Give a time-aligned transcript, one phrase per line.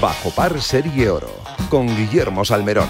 [0.00, 1.30] Bajo Par Serie Oro
[1.68, 2.88] con Guillermo Salmerón.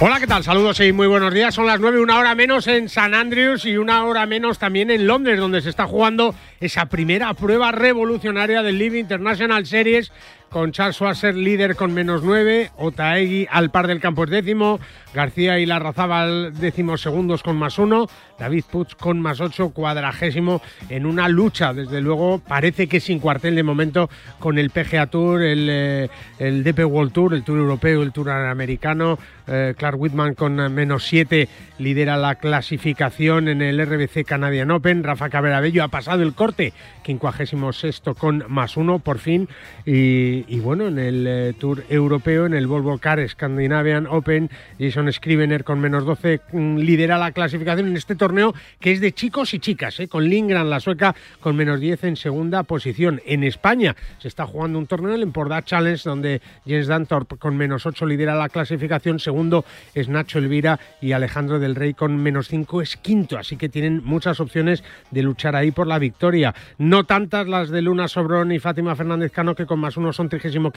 [0.00, 0.44] Hola, ¿qué tal?
[0.44, 1.52] Saludos y muy buenos días.
[1.52, 5.08] Son las 9, una hora menos en San Andrews y una hora menos también en
[5.08, 10.12] Londres, donde se está jugando esa primera prueba revolucionaria del Live International Series
[10.50, 14.80] con Charles Schwarzer líder con menos 9, Otaegui al par del campo es décimo,
[15.14, 18.06] García y Larrazábal décimos segundos con más 1,
[18.38, 23.54] David Puig con más 8, cuadragésimo en una lucha, desde luego parece que sin cuartel
[23.54, 28.02] de momento con el PGA Tour, el, eh, el DP World Tour, el Tour Europeo,
[28.02, 34.24] el Tour Americano, eh, Clark Whitman con menos 7 lidera la clasificación en el RBC
[34.24, 36.72] Canadian Open, Rafa Cabrera Bello ha pasado el corte,
[37.04, 39.48] 56 con más 1 por fin
[39.86, 45.12] y y, bueno, en el eh, Tour Europeo, en el Volvo Car Scandinavian Open, Jason
[45.12, 49.54] Scrivener con menos 12 mm, lidera la clasificación en este torneo que es de chicos
[49.54, 53.20] y chicas, eh, con Lindgren, la sueca, con menos 10 en segunda posición.
[53.26, 57.86] En España se está jugando un torneo, el Empordà Challenge, donde Jens Dantorp con menos
[57.86, 62.82] 8 lidera la clasificación, segundo es Nacho Elvira y Alejandro del Rey con menos 5
[62.82, 66.54] es quinto, así que tienen muchas opciones de luchar ahí por la victoria.
[66.78, 70.27] No tantas las de Luna Sobrón y Fátima Fernández Cano, que con más uno son
[70.28, 70.72] 35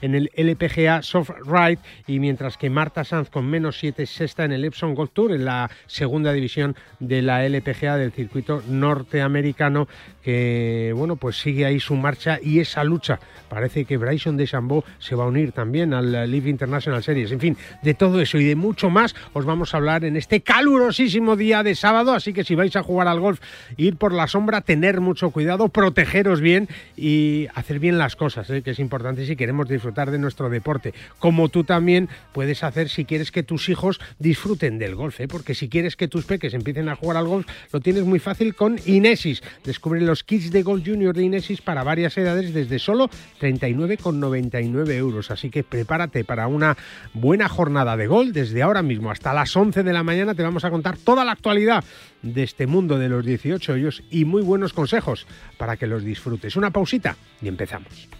[0.00, 4.52] en el LPGA Soft Ride y mientras que Marta Sanz con menos 7 sexta en
[4.52, 9.88] el Epson Gold Tour en la segunda división de la LPGA del circuito norteamericano
[10.22, 13.18] que bueno pues sigue ahí su marcha y esa lucha
[13.48, 17.40] parece que Bryson de Chambó se va a unir también al Live International Series en
[17.40, 21.36] fin de todo eso y de mucho más os vamos a hablar en este calurosísimo
[21.36, 23.40] día de sábado así que si vais a jugar al golf
[23.76, 28.62] ir por la sombra tener mucho cuidado protegeros bien y hacer bien las cosas ¿eh?
[28.62, 30.94] que es importante si queremos disfrutar de nuestro deporte.
[31.18, 35.28] Como tú también puedes hacer si quieres que tus hijos disfruten del golf, ¿eh?
[35.28, 38.54] porque si quieres que tus peques empiecen a jugar al golf, lo tienes muy fácil
[38.54, 39.42] con Inesis.
[39.64, 43.08] Descubre los kits de Golf Junior de Inesis para varias edades desde solo
[43.40, 45.30] 39,99 euros.
[45.30, 46.76] Así que prepárate para una
[47.14, 50.34] buena jornada de golf desde ahora mismo hasta las 11 de la mañana.
[50.34, 51.84] Te vamos a contar toda la actualidad
[52.22, 56.56] de este mundo de los 18 hoyos y muy buenos consejos para que los disfrutes.
[56.56, 58.19] Una pausita y empezamos.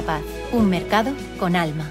[0.51, 1.89] Un mercado con alma.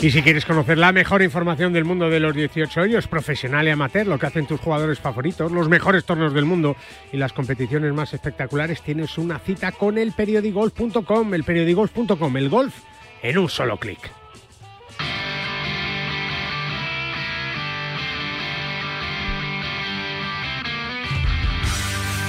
[0.00, 3.70] Y si quieres conocer la mejor información del mundo de los 18 hoyos, profesional y
[3.70, 6.76] amateur, lo que hacen tus jugadores favoritos, los mejores torneos del mundo
[7.12, 12.74] y las competiciones más espectaculares, tienes una cita con el periodigolf.com, el periodigolf.com, el golf
[13.22, 14.17] en un solo clic.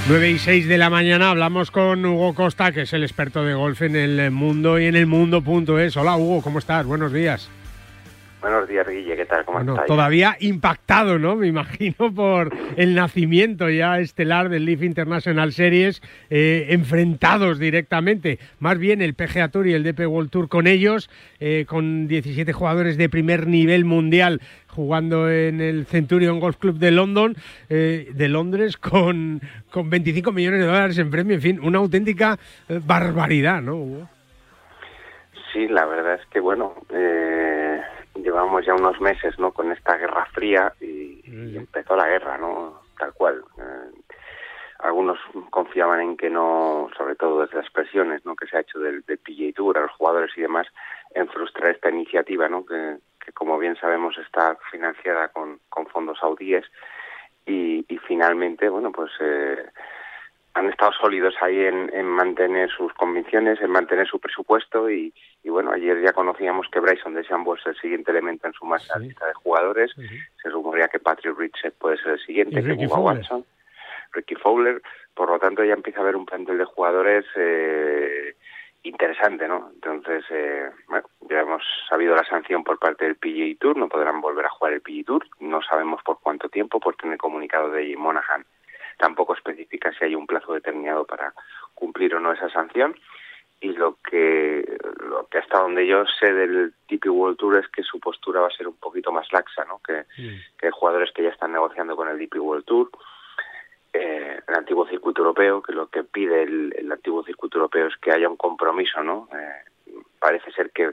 [0.09, 3.53] 9 y 6 de la mañana hablamos con Hugo Costa, que es el experto de
[3.53, 5.97] golf en el mundo y en el mundo.es.
[5.97, 6.87] Hola Hugo, ¿cómo estás?
[6.87, 7.51] Buenos días.
[8.41, 9.43] Buenos días, Guille, ¿qué tal?
[9.43, 9.85] ¿Cómo estás?
[9.85, 11.35] Todavía impactado, ¿no?
[11.35, 18.39] Me imagino por el nacimiento ya estelar del Leaf International Series, eh, enfrentados directamente.
[18.59, 21.09] Más bien el PGA Tour y el DP World Tour con ellos,
[21.41, 26.91] eh, con 17 jugadores de primer nivel mundial jugando en el Centurion Golf Club de
[26.91, 27.35] London,
[27.69, 31.35] eh, de Londres, con, con 25 millones de dólares en premio.
[31.35, 32.37] En fin, una auténtica
[32.69, 34.09] barbaridad, ¿no, Hugo?
[35.51, 37.81] Sí, la verdad es que, bueno, eh,
[38.15, 41.21] llevamos ya unos meses no con esta guerra fría y,
[41.55, 43.43] empezó la guerra no tal cual.
[43.57, 44.13] Eh,
[44.79, 45.19] algunos
[45.49, 49.01] confiaban en que no sobre todo desde las presiones no que se ha hecho del,
[49.01, 50.67] del PGA Tour a los jugadores y demás
[51.13, 56.19] en frustrar esta iniciativa no que, que como bien sabemos está financiada con, con fondos
[56.19, 56.65] saudíes.
[57.45, 59.65] Y, y finalmente bueno pues eh,
[60.53, 65.13] han estado sólidos ahí en, en, mantener sus convicciones, en mantener su presupuesto y,
[65.43, 68.97] y, bueno, ayer ya conocíamos que Bryson DeChambeau es el siguiente elemento en su masa
[68.99, 69.91] lista de jugadores.
[70.41, 73.45] Se rumorea que Patrick Richard puede ser el siguiente, que Watson,
[74.11, 74.81] Ricky Fowler.
[75.13, 78.35] Por lo tanto, ya empieza a haber un plantel de jugadores eh,
[78.83, 79.69] interesante, ¿no?
[79.75, 84.21] Entonces, eh, bueno, ya hemos sabido la sanción por parte del PGA Tour, no podrán
[84.21, 87.69] volver a jugar el PGA Tour, no sabemos por cuánto tiempo, porque en el comunicado
[87.69, 88.45] de Monaghan
[88.99, 91.33] tampoco especifica si hay un plazo determinado para
[91.73, 92.95] cumplir o no esa sanción
[93.61, 97.83] y lo que lo que hasta donde yo sé del TP World Tour es que
[97.83, 99.81] su postura va a ser un poquito más laxa, ¿no?
[99.85, 100.05] Que,
[100.57, 102.89] que jugadores que ya están negociando con el DP World Tour,
[103.91, 107.97] eh, el antiguo circuito europeo, que lo que pide el, el, antiguo circuito europeo es
[107.97, 109.27] que haya un compromiso, ¿no?
[109.33, 110.91] Eh, parece ser que,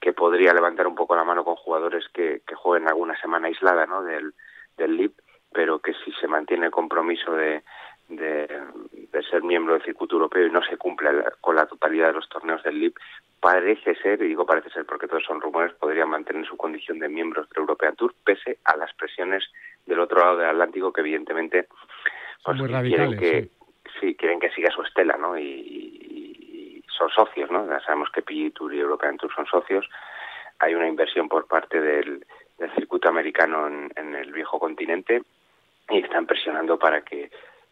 [0.00, 3.86] que podría levantar un poco la mano con jugadores que, que jueguen alguna semana aislada,
[3.86, 4.02] ¿no?
[4.02, 4.34] Del,
[4.76, 4.96] del
[5.52, 7.62] pero que si se mantiene el compromiso de,
[8.08, 8.46] de,
[9.12, 12.28] de, ser miembro del circuito europeo y no se cumple con la totalidad de los
[12.28, 12.96] torneos del LIP,
[13.40, 17.08] parece ser, y digo parece ser porque todos son rumores, podrían mantener su condición de
[17.08, 19.44] miembros del European Tour, pese a las presiones
[19.86, 21.68] del otro lado del Atlántico, que evidentemente
[22.44, 23.90] pues, quieren que sí.
[24.00, 24.14] sí.
[24.16, 25.38] quieren que siga su estela, ¿no?
[25.38, 27.66] Y, y, y son socios, ¿no?
[27.68, 29.88] Ya sabemos que PG Tour y European Tour son socios.
[30.58, 32.24] Hay una inversión por parte del,
[32.58, 35.22] del circuito americano en, en el viejo continente
[35.90, 37.30] y están presionando para que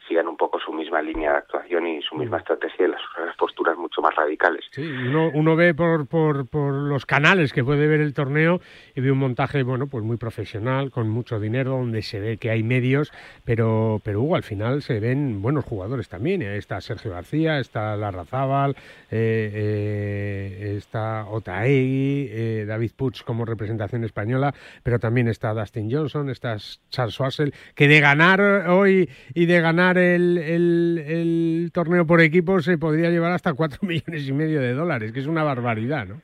[0.09, 3.37] sigan un poco su misma línea de actuación y su misma estrategia y las, las
[3.37, 4.65] posturas mucho más radicales.
[4.71, 8.61] Sí, uno, uno ve por, por, por, los canales que puede ver el torneo
[8.95, 12.51] y ve un montaje bueno pues muy profesional, con mucho dinero, donde se ve que
[12.51, 13.13] hay medios,
[13.45, 16.43] pero, pero Hugo, al final se ven buenos jugadores también.
[16.43, 18.77] Está Sergio García, está Larrazábal,
[19.11, 26.31] eh, eh, está Otaegui, eh, David Puig como representación española, pero también está Dustin Johnson,
[26.31, 26.57] está
[26.91, 32.65] Charles Schwarzel, que de ganar hoy y de ganar el, el, el, torneo por equipos
[32.65, 36.21] se podría llevar hasta cuatro millones y medio de dólares, que es una barbaridad, ¿no?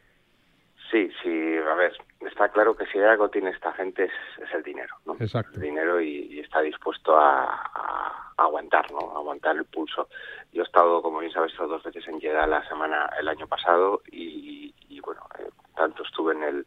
[0.90, 4.12] Sí, sí, a ver, está claro que si algo tiene esta gente es,
[4.42, 5.16] es el dinero, ¿no?
[5.18, 5.54] Exacto.
[5.54, 8.98] El dinero y, y está dispuesto a, a, a, aguantar, ¿no?
[9.14, 10.08] A aguantar el pulso.
[10.52, 14.02] Yo he estado, como bien sabes, dos veces en Jeddah la semana, el año pasado
[14.10, 16.66] y, y bueno, eh, tanto estuve en el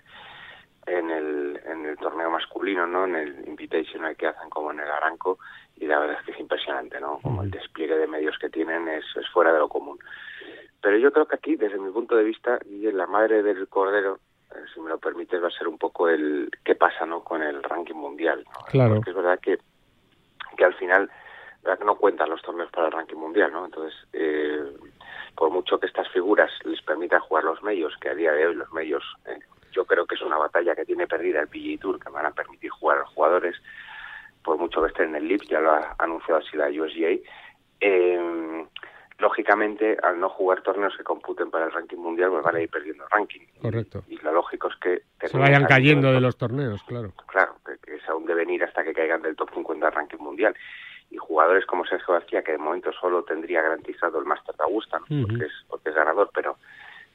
[0.85, 3.05] en el, en el torneo masculino, ¿no?
[3.05, 5.39] En el Invitational que hacen como en el Aranco
[5.77, 7.19] y la verdad es que es impresionante, ¿no?
[7.21, 9.99] Como el despliegue de medios que tienen es, es fuera de lo común.
[10.81, 14.19] Pero yo creo que aquí, desde mi punto de vista, la madre del cordero
[14.73, 17.23] si me lo permites, va a ser un poco el qué pasa ¿no?
[17.23, 18.45] con el ranking mundial.
[18.69, 18.95] Claro.
[18.95, 19.59] Porque es verdad que,
[20.57, 21.09] que al final
[21.83, 23.65] no cuentan los torneos para el ranking mundial, ¿no?
[23.65, 24.63] Entonces, eh,
[25.35, 28.55] por mucho que estas figuras les permitan jugar los medios, que a día de hoy
[28.55, 29.39] los medios, eh,
[29.75, 32.31] yo creo que es una batalla que tiene perdida el PGA Tour, que van a
[32.31, 33.55] permitir jugar a los jugadores,
[34.43, 37.19] por mucho que estén en el LIP, ya lo ha anunciado así la USGA.
[37.81, 38.65] Eh,
[39.17, 42.69] lógicamente, al no jugar torneos que computen para el ranking mundial, pues van a ir
[42.69, 43.41] perdiendo ranking.
[43.61, 44.03] Correcto.
[44.07, 45.27] Y, lo lógico es que...
[45.27, 47.11] Se vayan cayendo de los torneos, claro.
[47.27, 50.17] Claro, que, que es aún de venir hasta que caigan del top 50 del ranking
[50.17, 50.55] mundial
[51.11, 54.99] y jugadores como Sergio García que de momento solo tendría garantizado el Master de Augusta
[54.99, 56.57] porque es porque es ganador pero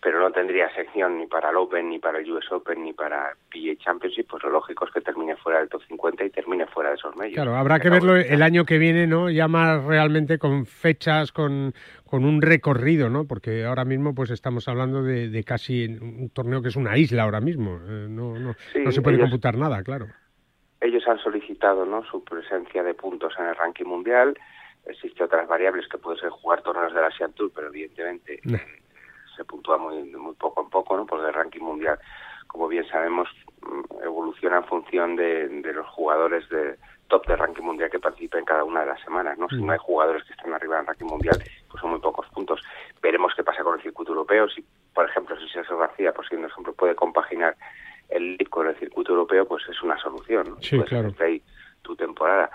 [0.02, 3.35] pero no tendría sección ni para el Open ni para el US Open ni para
[3.50, 6.88] PGA Championship pues lo lógico es que termine fuera del top 50 y termine fuera
[6.90, 9.28] de esos medios Claro, habrá que verlo el año que viene, ¿no?
[9.28, 13.26] Ya más realmente con fechas, con, con un recorrido, ¿no?
[13.26, 17.25] Porque ahora mismo pues estamos hablando de, de casi un torneo que es una isla
[17.25, 17.76] ahora mismo.
[17.87, 20.07] Eh, no, no, Sí, no se puede ellos- computar nada, claro.
[20.80, 24.35] ellos han solicitado no su presencia de puntos en el ranking mundial
[24.87, 28.57] existe otras variables que puede ser jugar torneos del Asian Tour pero evidentemente No.
[29.37, 31.99] Se puntúa muy muy poco en poco no porque el ranking mundial
[32.46, 33.28] como bien sabemos
[33.62, 36.76] mm, evoluciona en función de, de los jugadores de
[37.08, 39.66] top de ranking mundial que participen cada una de las semanas no si Mm.
[39.66, 41.37] no hay jugadores que estén arriba del ranking mundial
[41.70, 42.60] pues son muy pocos puntos
[43.02, 46.46] veremos qué pasa con el circuito europeo si por ejemplo si Sergio García por siendo
[46.49, 47.56] ejemplo puede compaginar
[48.08, 50.56] el LIB con el circuito europeo pues es una solución ¿no?
[50.62, 51.12] Sí, Puedes claro.
[51.20, 51.42] ahí
[51.82, 52.50] tu temporada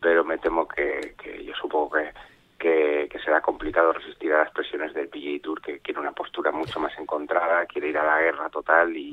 [0.00, 2.12] pero me temo que, que yo supongo que,
[2.58, 6.50] que, que será complicado resistir a las presiones del PGA Tour que quiere una postura
[6.52, 9.12] mucho más encontrada quiere ir a la guerra total y,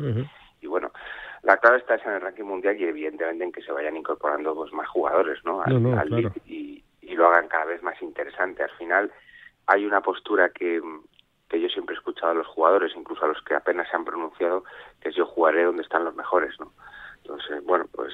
[0.62, 0.92] y bueno
[1.44, 4.56] la clave está es en el ranking mundial y evidentemente en que se vayan incorporando
[4.56, 6.22] pues más jugadores no al, No, no, al claro.
[6.22, 9.12] league y, y lo hagan cada vez más interesante al final
[9.68, 10.82] hay una postura que
[11.50, 14.04] que yo siempre he escuchado a los jugadores, incluso a los que apenas se han
[14.06, 14.64] pronunciado,
[15.00, 16.74] que es yo jugaré donde están los mejores, ¿no?
[17.18, 18.12] Entonces, bueno, pues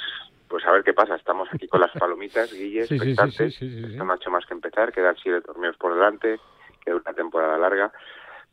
[0.50, 1.16] pues a ver qué pasa.
[1.16, 3.56] Estamos aquí con las palomitas, Guille, Sí, expectantes.
[3.56, 3.92] sí, sí, sí, sí.
[3.94, 6.40] Esto no ha hecho más que empezar, quedan siete torneos por delante,
[6.84, 7.92] queda una temporada larga.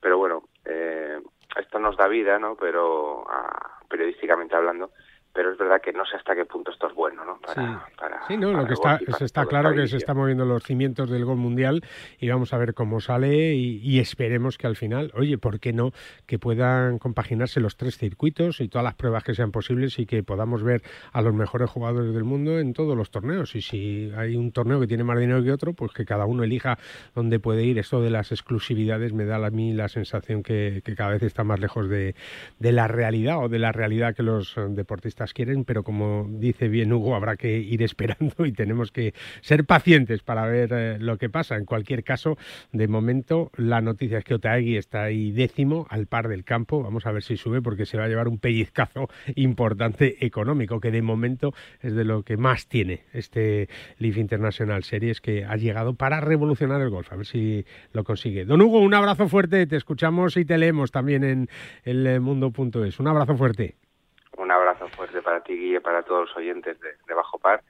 [0.00, 1.18] Pero bueno, eh,
[1.58, 2.54] esto nos da vida, ¿no?
[2.56, 4.90] Pero ah, periodísticamente hablando,
[5.36, 7.38] pero es verdad que no sé hasta qué punto esto es bueno, ¿no?
[7.38, 7.74] Para, Sí.
[7.98, 10.64] para- Sí, no, para lo que está, se está claro que se están moviendo los
[10.64, 11.82] cimientos del gol mundial
[12.18, 15.72] y vamos a ver cómo sale y, y esperemos que al final, oye, ¿por qué
[15.72, 15.92] no?
[16.26, 20.22] Que puedan compaginarse los tres circuitos y todas las pruebas que sean posibles y que
[20.22, 23.54] podamos ver a los mejores jugadores del mundo en todos los torneos.
[23.54, 26.42] Y si hay un torneo que tiene más dinero que otro, pues que cada uno
[26.42, 26.78] elija
[27.14, 27.78] dónde puede ir.
[27.78, 31.44] Esto de las exclusividades me da a mí la sensación que, que cada vez está
[31.44, 32.14] más lejos de,
[32.58, 34.62] de la realidad o de la realidad que los eh,
[35.32, 40.22] quieren, pero como dice bien Hugo, habrá que ir esperando y tenemos que ser pacientes
[40.22, 41.56] para ver eh, lo que pasa.
[41.56, 42.36] En cualquier caso,
[42.72, 46.82] de momento, la noticia es que Otaegui está ahí décimo al par del campo.
[46.82, 50.90] Vamos a ver si sube porque se va a llevar un pellizcazo importante económico, que
[50.90, 53.68] de momento es de lo que más tiene este
[53.98, 57.12] Leaf International Series que ha llegado para revolucionar el golf.
[57.12, 58.44] A ver si lo consigue.
[58.44, 59.66] Don Hugo, un abrazo fuerte.
[59.66, 61.48] Te escuchamos y te leemos también en
[61.84, 63.00] el mundo.es.
[63.00, 63.85] Un abrazo fuerte.
[64.76, 67.62] Abrazo fuerte para ti, Guille, para todos los oyentes de, de Bajo Par.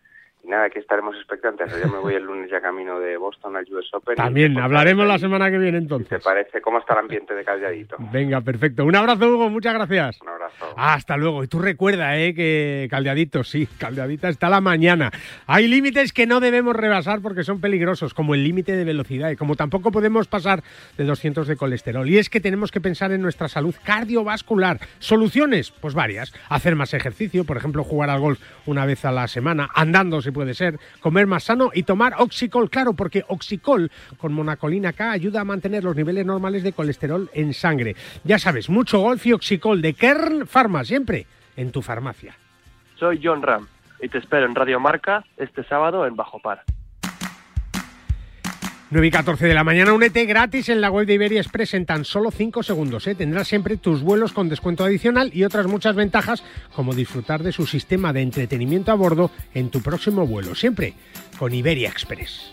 [0.46, 1.72] Nada, aquí estaremos expectantes.
[1.82, 4.14] Yo me voy el lunes ya camino de Boston al US Open.
[4.14, 6.22] También te hablaremos la semana que viene ¿Te entonces.
[6.22, 7.96] parece cómo está el ambiente de Calladito?
[8.12, 8.84] Venga, perfecto.
[8.84, 9.50] Un abrazo, Hugo.
[9.50, 10.20] Muchas gracias.
[10.22, 10.72] Un abrazo.
[10.76, 11.42] Hasta luego.
[11.42, 12.32] Y tú recuerda, ¿eh?
[12.32, 15.10] Que Caldeadito, sí, Caldeadita está la mañana.
[15.48, 19.36] Hay límites que no debemos rebasar porque son peligrosos, como el límite de velocidad y
[19.36, 20.62] como tampoco podemos pasar
[20.96, 22.08] de 200 de colesterol.
[22.08, 24.78] Y es que tenemos que pensar en nuestra salud cardiovascular.
[25.00, 25.72] ¿Soluciones?
[25.72, 26.32] Pues varias.
[26.48, 30.30] Hacer más ejercicio, por ejemplo, jugar al golf una vez a la semana, andando si
[30.36, 35.40] puede ser, comer más sano y tomar Oxicol, claro, porque Oxicol con monacolina K ayuda
[35.40, 37.96] a mantener los niveles normales de colesterol en sangre.
[38.22, 41.26] Ya sabes, mucho golf y Oxicol de Kern Pharma, siempre
[41.56, 42.36] en tu farmacia.
[42.98, 43.66] Soy John Ram
[44.02, 46.64] y te espero en Radio Marca este sábado en Bajo Par.
[48.88, 51.86] 9 y 14 de la mañana, únete gratis en la web de Iberia Express en
[51.86, 53.08] tan solo 5 segundos.
[53.08, 53.16] ¿eh?
[53.16, 57.66] Tendrás siempre tus vuelos con descuento adicional y otras muchas ventajas, como disfrutar de su
[57.66, 60.54] sistema de entretenimiento a bordo en tu próximo vuelo.
[60.54, 60.94] Siempre
[61.36, 62.52] con Iberia Express.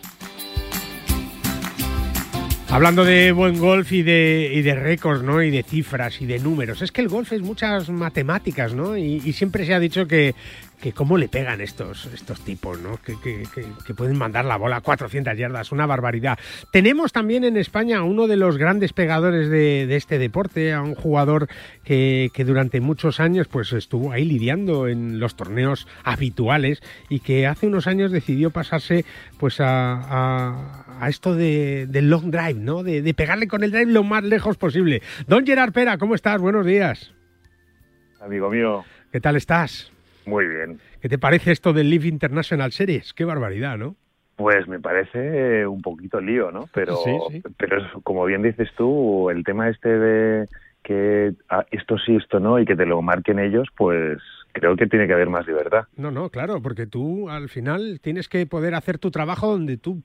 [2.69, 5.43] Hablando de buen golf y de, récords, ¿no?
[5.43, 6.81] Y de cifras y de números.
[6.81, 8.97] Es que el golf es muchas matemáticas, ¿no?
[8.97, 10.33] Y siempre se ha dicho que,
[10.83, 12.97] que cómo le pegan estos, estos tipos, ¿no?
[12.97, 16.37] Que, que- que- que pueden mandar la bola a 400 yardas, una barbaridad.
[16.73, 20.81] Tenemos también en España a uno de los grandes pegadores de, de este deporte, a
[20.81, 21.47] un jugador
[21.85, 27.47] que, que durante muchos años pues estuvo ahí lidiando en los torneos habituales y que
[27.47, 29.05] hace unos años decidió pasarse
[29.39, 32.83] pues a, a- a esto de, del long drive, ¿no?
[32.83, 35.01] De, de pegarle con el drive lo más lejos posible.
[35.27, 36.41] Don Gerard Pera, ¿cómo estás?
[36.41, 37.13] Buenos días.
[38.19, 38.83] Amigo mío.
[39.13, 39.92] ¿Qué tal estás?
[40.25, 40.79] Muy bien.
[41.01, 43.13] ¿Qué te parece esto del Live International Series?
[43.13, 43.95] Qué barbaridad, ¿no?
[44.35, 46.67] Pues me parece un poquito lío, ¿no?
[46.73, 46.97] Pero,
[47.57, 50.47] pero como bien dices tú, el tema este de
[50.81, 54.19] que ah, esto sí, esto no, y que te lo marquen ellos, pues
[54.51, 55.85] creo que tiene que haber más libertad.
[55.95, 60.03] No, no, claro, porque tú al final tienes que poder hacer tu trabajo donde tú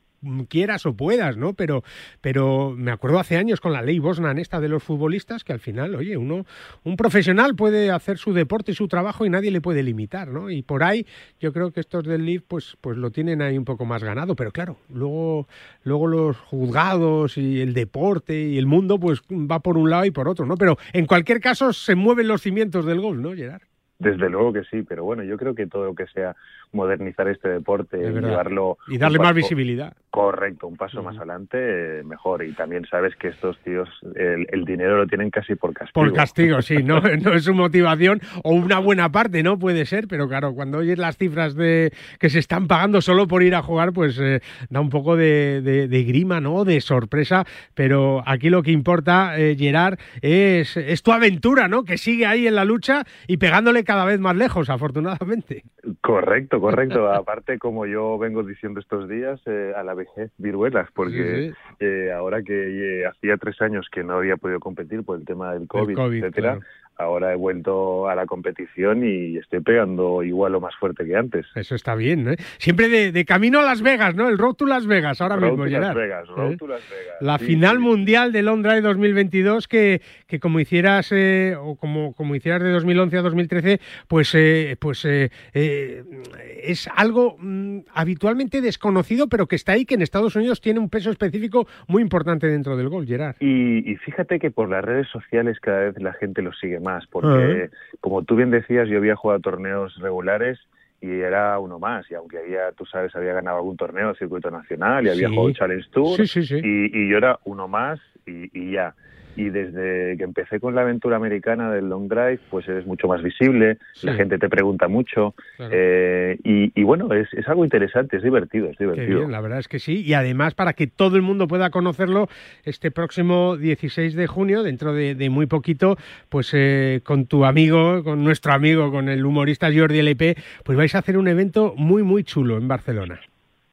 [0.48, 1.54] quieras o puedas, ¿no?
[1.54, 1.82] Pero,
[2.20, 5.60] pero me acuerdo hace años con la ley Bosnan esta de los futbolistas que al
[5.60, 6.44] final, oye, uno,
[6.84, 10.50] un profesional puede hacer su deporte y su trabajo y nadie le puede limitar, ¿no?
[10.50, 11.06] Y por ahí
[11.40, 14.34] yo creo que estos del LIV pues, pues lo tienen ahí un poco más ganado,
[14.34, 15.46] pero claro, luego,
[15.84, 20.10] luego los juzgados y el deporte y el mundo pues va por un lado y
[20.10, 20.56] por otro, ¿no?
[20.56, 23.62] Pero en cualquier caso se mueven los cimientos del gol, ¿no, Gerard?
[23.98, 26.36] Desde luego que sí, pero bueno, yo creo que todo lo que sea
[26.72, 29.94] modernizar este deporte, y llevarlo y darle más visibilidad.
[30.10, 32.42] Correcto, un paso más adelante, mejor.
[32.42, 36.04] Y también sabes que estos tíos el, dinero lo tienen casi por castigo.
[36.04, 39.58] Por castigo, sí, no, no es su motivación o una buena parte, ¿no?
[39.58, 43.42] Puede ser, pero claro, cuando oyes las cifras de que se están pagando solo por
[43.42, 46.64] ir a jugar, pues eh, da un poco de, grima, ¿no?
[46.64, 47.44] De sorpresa,
[47.74, 51.84] pero aquí lo que importa, eh, Gerard, es, es tu aventura, ¿no?
[51.84, 55.64] Que sigue ahí en la lucha y pegándole cada vez más lejos, afortunadamente.
[56.00, 57.08] Correcto, correcto.
[57.12, 62.42] Aparte, como yo vengo diciendo estos días, eh, a la vejez viruelas, porque eh, ahora
[62.42, 65.98] que eh, hacía tres años que no había podido competir por el tema del COVID,
[65.98, 66.58] etcétera,
[66.98, 71.46] ahora he vuelto a la competición y estoy pegando igual o más fuerte que antes.
[71.54, 72.36] Eso está bien, ¿eh?
[72.58, 74.28] Siempre de, camino a Las Vegas, ¿no?
[74.28, 77.16] El Road to Las Vegas, ahora mismo, to Las Vegas, Road to Las Vegas.
[77.20, 81.12] La final mundial de Londra 2022 que, que como hicieras
[81.58, 84.36] o como, como hicieras de 2011 a 2013, pues,
[84.78, 90.80] pues es algo mm, habitualmente desconocido, pero que está ahí, que en Estados Unidos tiene
[90.80, 93.36] un peso específico muy importante dentro del gol, Gerard.
[93.40, 97.70] Y, fíjate que por las redes sociales cada vez la gente lo sigue más, porque
[98.00, 100.58] como tú bien decías, yo había jugado torneos regulares
[101.00, 102.10] y era uno más.
[102.10, 105.88] Y aunque había, tú sabes, había ganado algún torneo, circuito nacional y había jugado Challenge
[105.90, 108.94] Tour, y, yo era uno más y ya
[109.36, 113.22] y desde que empecé con la aventura americana del long drive, pues eres mucho más
[113.22, 118.78] visible, la gente te pregunta mucho eh, y, bueno, es, algo interesante, es divertido, es
[118.78, 119.20] divertido.
[119.20, 122.28] bien, la verdad es que sí, y además para que todo el mundo pueda conocerlo,
[122.64, 125.96] este próximo 16 de junio, dentro de, muy poquito,
[126.28, 130.94] pues eh, con tu amigo, con nuestro amigo, con el humorista Jordi LP, pues vais
[130.94, 133.20] a hacer un evento muy, muy chulo en Barcelona.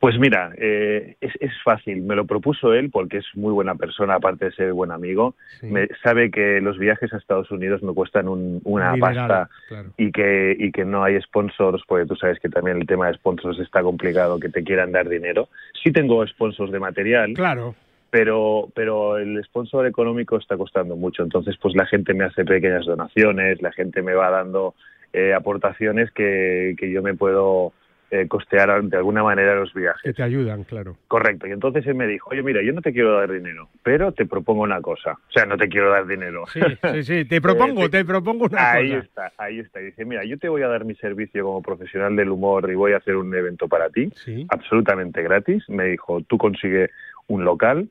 [0.05, 2.03] Pues mira, eh, es, fácil.
[2.03, 5.33] Me lo propuso él porque es muy buena persona, aparte de ser buen amigo.
[5.63, 9.49] Me, sabe que los viajes a Estados Unidos me cuestan una pasta
[9.97, 13.15] y, que, y que no hay sponsors, porque tú sabes que también el tema de
[13.15, 15.49] sponsors está complicado, que te quieran dar dinero.
[15.83, 17.33] Sí tengo sponsors de material.
[17.33, 17.73] Claro.
[18.11, 21.23] Pero, pero el sponsor económico está costando mucho.
[21.23, 24.75] Entonces, pues la gente me hace pequeñas donaciones, la gente me va dando
[25.13, 27.73] eh, aportaciones que, que yo me puedo
[28.15, 30.01] eh, costear de alguna manera los viajes.
[30.01, 30.95] Que te ayudan, claro.
[31.07, 31.47] Correcto.
[31.47, 34.25] Y entonces él me dijo, oye, mira, yo no te quiero dar dinero, pero te
[34.25, 35.11] propongo una cosa.
[35.11, 36.45] O sea, no te quiero dar dinero.
[36.47, 36.61] Sí,
[36.93, 37.25] sí, sí.
[37.25, 38.95] Te propongo, eh, te, propongo una ahí cosa.
[38.95, 39.81] Ahí está, ahí está.
[39.81, 42.75] Y dice, mira, yo te voy a dar mi servicio como profesional del humor y
[42.75, 44.11] voy a hacer un evento para ti,
[44.49, 45.67] absolutamente gratis.
[45.69, 46.91] Me dijo, tú consigue
[47.27, 47.89] un local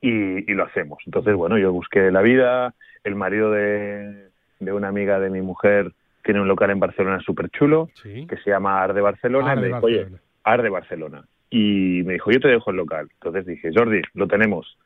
[0.00, 0.98] y, y, lo hacemos.
[1.06, 4.28] Entonces, bueno, yo busqué la vida, el marido de,
[4.60, 5.92] de una amiga de mi mujer
[6.24, 9.54] tiene un local en Barcelona súper chulo que se llama Arde Barcelona.
[9.54, 10.06] y me dijo, oye,
[10.42, 11.24] Arde Barcelona.
[11.50, 13.08] Y me dijo, yo te dejo el local.
[13.14, 14.76] Entonces dije, Jordi, lo tenemos.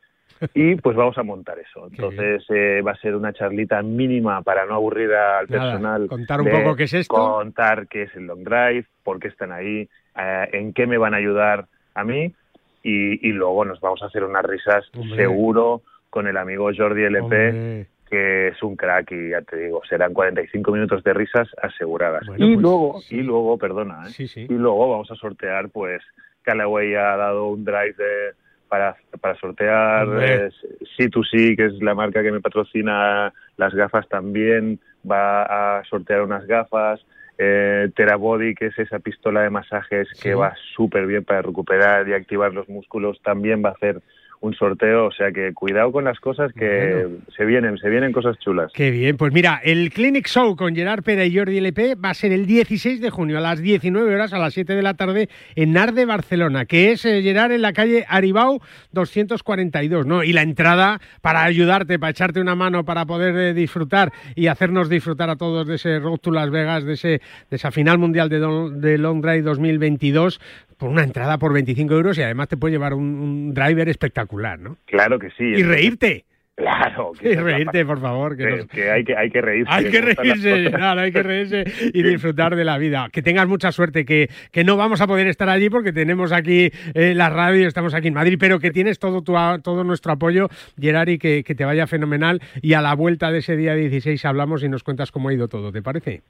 [0.55, 1.87] y pues vamos a montar eso.
[1.87, 6.09] Entonces eh, va a ser una charlita mínima para no aburrir al personal.
[6.09, 7.14] Contar un poco qué es esto.
[7.14, 11.14] Contar qué es el long drive, por qué están ahí, eh, en qué me van
[11.14, 12.35] a ayudar a mí.
[12.83, 14.83] Y, luego nos vamos a hacer unas risas
[15.14, 20.14] seguro con el amigo Jordi LP que es un crack y ya te digo, serán
[20.14, 22.23] 45 minutos de risas aseguradas.
[22.37, 24.47] y pues, luego, y luego, perdona, ¿eh?
[24.49, 26.03] y luego vamos a sortear, pues,
[26.42, 28.35] Callaway ha dado un drive
[28.68, 30.51] para, para sortear eh,
[30.99, 36.47] C2C, que es la marca que me patrocina las gafas también, va a sortear unas
[36.47, 37.01] gafas.
[37.40, 42.12] Eh, Terabody, que es esa pistola de masajes que va súper bien para recuperar y
[42.12, 44.03] activar los músculos, también va a hacer
[44.40, 48.38] un sorteo, o sea que cuidado con las cosas que se vienen, se vienen cosas
[48.38, 48.72] chulas.
[48.72, 52.14] Qué bien, pues mira, el Clinic Show con Gerard Pera y Jordi LP va a
[52.14, 55.29] ser el 16 de junio a las 19 horas a las 7 de la tarde
[55.57, 58.61] en Narde, Barcelona, que es eh, Gerard en la calle Aribau
[58.92, 60.22] 242, ¿no?
[60.22, 64.88] Y la entrada para ayudarte, para echarte una mano, para poder eh, disfrutar y hacernos
[64.88, 67.20] disfrutar a todos de ese Road to Las Vegas, de, ese,
[67.51, 70.40] de esa final mundial de, de Long Drive 2022,
[70.79, 74.77] por una entrada por 25 euros y además te puede llevar un, driver espectacular, ¿no?
[74.87, 75.45] Claro que sí.
[75.45, 76.25] Y reírte.
[76.55, 77.12] Claro.
[77.21, 78.37] Que y reírte, por favor.
[78.37, 79.73] Que, hay que hay que reírse.
[79.73, 81.64] Hay que reírse, hay que reírse
[81.95, 83.09] y disfrutar de la vida.
[83.12, 86.71] Que tengas mucha suerte, que, que no vamos a poder estar allí porque tenemos aquí
[86.95, 90.49] eh, la radio, estamos aquí en Madrid, pero que tienes todo tu, todo nuestro apoyo,
[90.79, 92.41] Gerard, y que, que te vaya fenomenal.
[92.62, 95.49] Y a la vuelta de ese día 16 hablamos y nos cuentas cómo ha ido
[95.49, 96.23] todo, ¿te parece?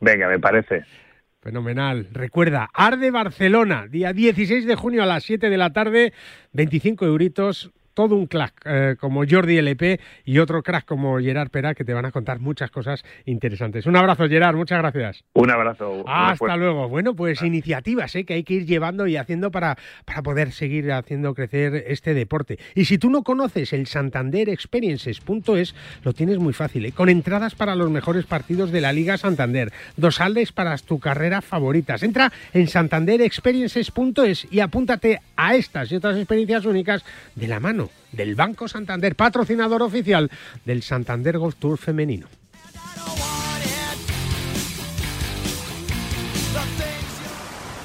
[0.00, 0.84] Venga, me parece.
[1.44, 2.08] Fenomenal.
[2.10, 6.14] Recuerda, Arde Barcelona, día 16 de junio a las 7 de la tarde,
[6.54, 11.74] 25 euritos todo un crack eh, como Jordi LP y otro crack como Gerard Pera
[11.74, 13.86] que te van a contar muchas cosas interesantes.
[13.86, 15.24] Un abrazo, Gerard, muchas gracias.
[15.32, 16.04] Un abrazo.
[16.06, 16.88] Hasta luego.
[16.88, 18.24] Bueno, pues iniciativas ¿eh?
[18.24, 22.58] que hay que ir llevando y haciendo para, para poder seguir haciendo crecer este deporte.
[22.74, 26.92] Y si tú no conoces el Santander Experiences.es, lo tienes muy fácil, ¿eh?
[26.92, 31.40] con entradas para los mejores partidos de la Liga Santander, dos aldes para tu carrera
[31.40, 32.02] favoritas.
[32.02, 37.04] Entra en santanderexperiences.es y apúntate a estas y otras experiencias únicas
[37.34, 40.30] de la mano del Banco Santander, patrocinador oficial
[40.64, 42.28] del Santander Golf Tour femenino.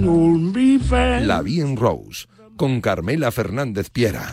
[0.00, 2.26] La Bien Rose,
[2.56, 4.32] con Carmela Fernández Piera.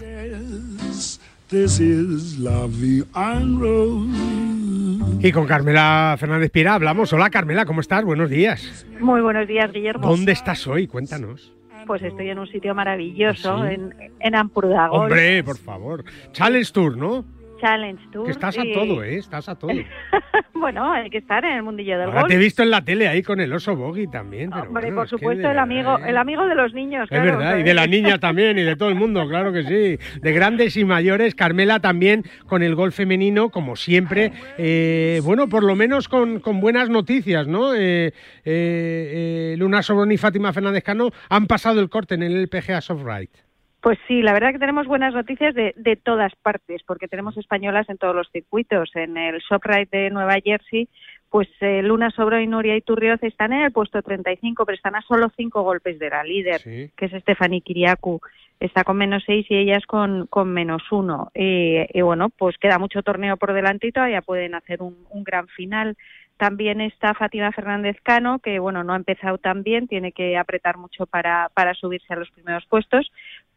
[5.19, 7.13] Y con Carmela Fernández Piera hablamos.
[7.13, 8.03] Hola Carmela, ¿cómo estás?
[8.03, 8.87] Buenos días.
[8.99, 10.07] Muy buenos días, Guillermo.
[10.07, 10.87] ¿Dónde estás hoy?
[10.87, 11.53] Cuéntanos.
[11.85, 15.01] Pues estoy en un sitio maravilloso, ¿Ah, en, en Ampurdagol.
[15.01, 16.03] Hombre, por favor.
[16.31, 17.23] Challenge Tour, ¿no?
[17.61, 18.25] Challenge Tour.
[18.25, 19.17] Que estás a todo, ¿eh?
[19.17, 19.71] Estás a todo.
[20.53, 22.29] bueno, hay que estar en el mundillo del Ahora golf.
[22.29, 24.49] te he visto en la tele ahí con el oso Boggy también.
[24.49, 26.09] Pero Hombre, bueno, por supuesto, el amigo, ¿eh?
[26.09, 27.07] el amigo de los niños.
[27.11, 30.19] Es verdad, y de las niñas también, y de todo el mundo, claro que sí.
[30.19, 34.31] De grandes y mayores, Carmela también con el gol femenino, como siempre.
[34.57, 37.75] Eh, bueno, por lo menos con, con buenas noticias, ¿no?
[37.75, 42.81] Eh, eh, Luna Sobrón y Fátima Fernández Cano han pasado el corte en el LPGA
[42.81, 43.50] Softrite.
[43.81, 47.89] Pues sí, la verdad que tenemos buenas noticias de, de todas partes, porque tenemos españolas
[47.89, 48.91] en todos los circuitos.
[48.95, 50.87] En el Shoprite de Nueva Jersey,
[51.31, 55.01] pues eh, Luna Sobro y Nuria Iturrioz están en el puesto 35, pero están a
[55.01, 58.19] solo cinco golpes de la líder, que es Stephanie Kiriakou.
[58.59, 61.31] Está con menos seis y ellas con, con menos uno.
[61.33, 65.23] Eh, y bueno, pues queda mucho torneo por delante y todavía pueden hacer un, un
[65.23, 65.95] gran final.
[66.41, 70.75] También está Fátima Fernández Cano, que bueno, no ha empezado tan bien, tiene que apretar
[70.75, 73.11] mucho para, para subirse a los primeros puestos,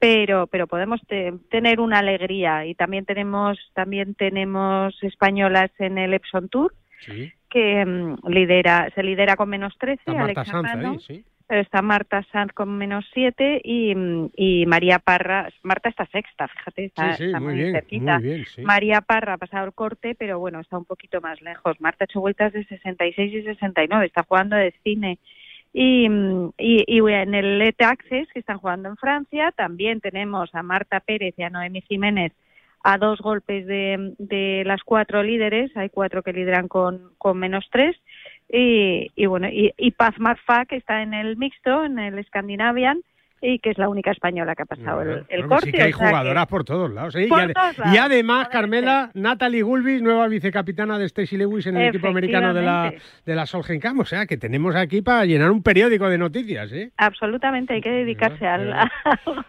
[0.05, 2.67] pero, pero podemos te- tener una alegría.
[2.67, 7.33] Y también tenemos, también tenemos españolas en el Epson Tour, Sí.
[7.49, 11.25] que mm, lidera, se lidera con menos 13, Está Marta Sanz ahí, sí.
[11.47, 13.95] Pero está Marta Sanz con menos 7 y,
[14.35, 18.14] y María Parra, Marta está sexta, fíjate, está, Sí, sí, está muy bien, cerquita.
[18.19, 18.62] muy bien, sí.
[18.62, 21.79] María Parra ha pasado el corte, pero bueno, está un poquito más lejos.
[21.81, 25.19] Marta ha hecho vueltas de 66 y 69, está jugando de cine.
[25.76, 26.06] Y,
[26.56, 31.00] y, y en el Let Access, que están jugando en Francia, también tenemos a Marta
[31.00, 32.32] Pérez y a Noemi Jiménez
[32.84, 37.96] a dos golpes de, de las cuatro líderes, hay cuatro que lideran con, menos tres,
[38.48, 43.00] y, bueno, y Paz Marfa, que está en el mixto, en el Scandinavian,
[43.46, 45.66] y que es la única española que ha pasado el, el Bueno, corte.
[45.66, 47.14] sí que hay que- jugadoras por todos lados.
[47.16, 47.26] ¿eh?
[47.28, 47.52] Por
[47.92, 52.62] y, además, Carmela, Natalie Gulbis, nueva vicecapitana de Stacy Lewis en el equipo americano de
[52.62, 52.92] la,
[53.26, 53.98] de la Solheim.
[53.98, 56.72] O sea, que tenemos aquí para llenar un periódico de noticias.
[56.72, 56.90] ¿eh?
[56.96, 58.88] Absolutamente, hay que dedicarse al, al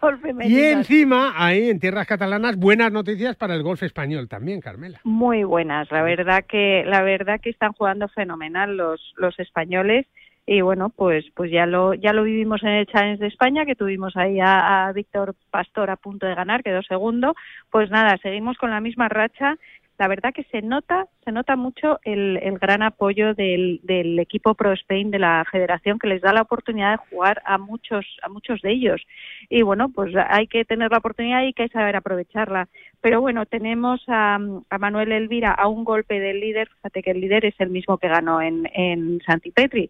[0.02, 0.60] golf femenino.
[0.60, 5.00] Y encima, ahí en tierras catalanas, buenas noticias para el golf español también, Carmela.
[5.04, 5.90] muy buenas.
[5.92, 10.06] La verdad que la verdad que están jugando fenomenal los los españoles
[10.48, 13.76] y bueno, pues pues ya lo ya lo vivimos en el Challenge de España que
[13.76, 17.36] tuvimos ahí a, a Víctor Pastor a punto de ganar, quedó segundo.
[17.72, 19.58] Pues nada, seguimos con la misma racha.
[19.98, 24.54] La verdad que se nota, se nota mucho el, el gran apoyo del, del equipo
[24.54, 28.28] Pro Spain de la Federación que les da la oportunidad de jugar a muchos a
[28.28, 29.02] muchos de ellos.
[29.50, 32.68] Y bueno, pues hay que tener la oportunidad y hay que saber aprovecharla.
[33.00, 34.38] Pero bueno, tenemos a,
[34.70, 36.68] a Manuel Elvira a un golpe del líder.
[36.68, 39.90] Fíjate que el líder es el mismo que ganó en, en Santipetri.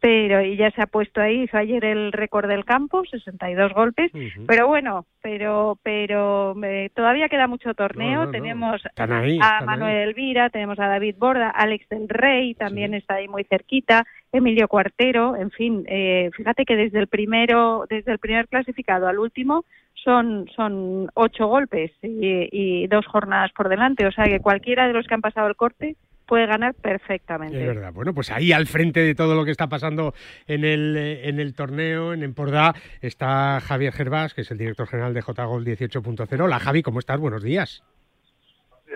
[0.00, 4.12] Pero y ya se ha puesto ahí, hizo ayer el récord del campo, 62 golpes.
[4.46, 8.10] Pero bueno, pero pero eh, todavía queda mucho torneo.
[8.10, 8.32] No, no, no.
[8.32, 10.02] Tenemos ahí, a Manuel ahí.
[10.02, 15.36] Elvira, tenemos a David Borda, Alex del Rey también está ahí muy cerquita, Emilio Cuartero,
[15.36, 20.48] en fin, eh, fíjate que desde el primero, desde el primer clasificado al último son
[20.54, 25.06] son ocho golpes y, y dos jornadas por delante, o sea que cualquiera de los
[25.06, 27.58] que han pasado el corte puede ganar perfectamente.
[27.58, 27.92] Es verdad.
[27.92, 30.14] Bueno, pues ahí al frente de todo lo que está pasando
[30.46, 34.86] en el, eh, en el torneo, en Empordà, está Javier Gervás, que es el director
[34.86, 36.44] general de JGol 18.0.
[36.44, 37.18] Hola Javi, ¿cómo estás?
[37.20, 37.82] Buenos días.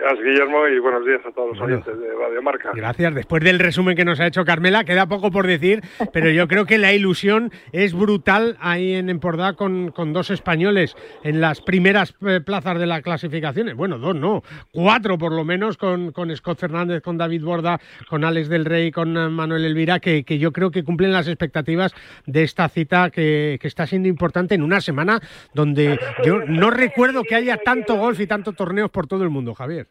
[0.01, 1.75] Gracias, Guillermo, y buenos días a todos los Bueno.
[1.75, 2.71] oyentes de Radio Marca.
[2.73, 3.13] Gracias.
[3.13, 6.65] Después del resumen que nos ha hecho Carmela, queda poco por decir, pero yo creo
[6.65, 12.15] que la ilusión es brutal ahí en Empordà con, con dos españoles en las primeras
[12.25, 13.77] eh, plazas de la clasificación.
[13.77, 18.23] Bueno, dos no, cuatro por lo menos con, con Scott Fernández, con David Borda, con
[18.23, 21.93] Alex del Rey, con eh, Manuel Elvira, que, que yo creo que cumplen las expectativas
[22.25, 25.19] de esta cita que, que está siendo importante en una semana
[25.53, 29.53] donde yo no recuerdo que haya tanto golf y tanto torneos por todo el mundo,
[29.53, 29.90] Javier.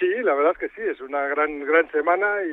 [0.00, 2.48] Sí, la verdad es que sí, es una gran gran semana y,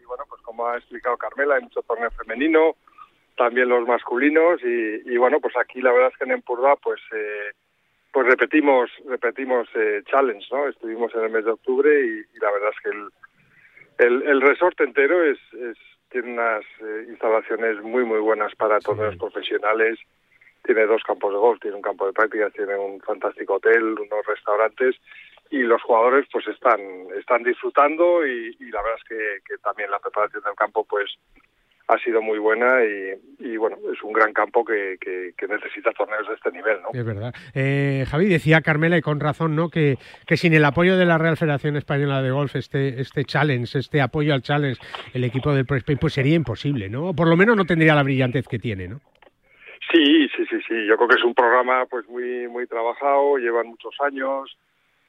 [0.00, 2.76] y bueno, pues como ha explicado Carmela, hay mucho torneo femenino,
[3.36, 7.00] también los masculinos y, y bueno, pues aquí la verdad es que en Empurda pues
[7.12, 7.50] eh,
[8.12, 10.68] pues repetimos repetimos eh, challenge, ¿no?
[10.68, 13.08] Estuvimos en el mes de octubre y, y la verdad es que el,
[13.98, 15.76] el, el resort entero es, es
[16.10, 19.98] tiene unas eh, instalaciones muy muy buenas para torneos profesionales,
[20.62, 24.24] tiene dos campos de golf, tiene un campo de prácticas, tiene un fantástico hotel, unos
[24.28, 24.94] restaurantes
[25.50, 26.80] y los jugadores pues están
[27.18, 31.10] están disfrutando y, y la verdad es que, que también la preparación del campo pues
[31.86, 35.92] ha sido muy buena y, y, bueno es un gran campo que, que, que necesita
[35.92, 36.98] torneos de este nivel ¿no?
[36.98, 37.34] Es verdad.
[37.54, 39.68] Eh, Javi, decía Carmela, y con razón, ¿no?
[39.68, 43.78] Que, que sin el apoyo de la Real Federación Española de Golf, este, este challenge,
[43.78, 44.80] este apoyo al challenge,
[45.12, 47.08] el equipo del Pro Spain, pues sería imposible, ¿no?
[47.08, 49.00] O por lo menos no tendría la brillantez que tiene, ¿no?
[49.92, 50.86] Sí, sí, sí, sí.
[50.86, 54.56] Yo creo que es un programa pues muy muy trabajado, llevan muchos años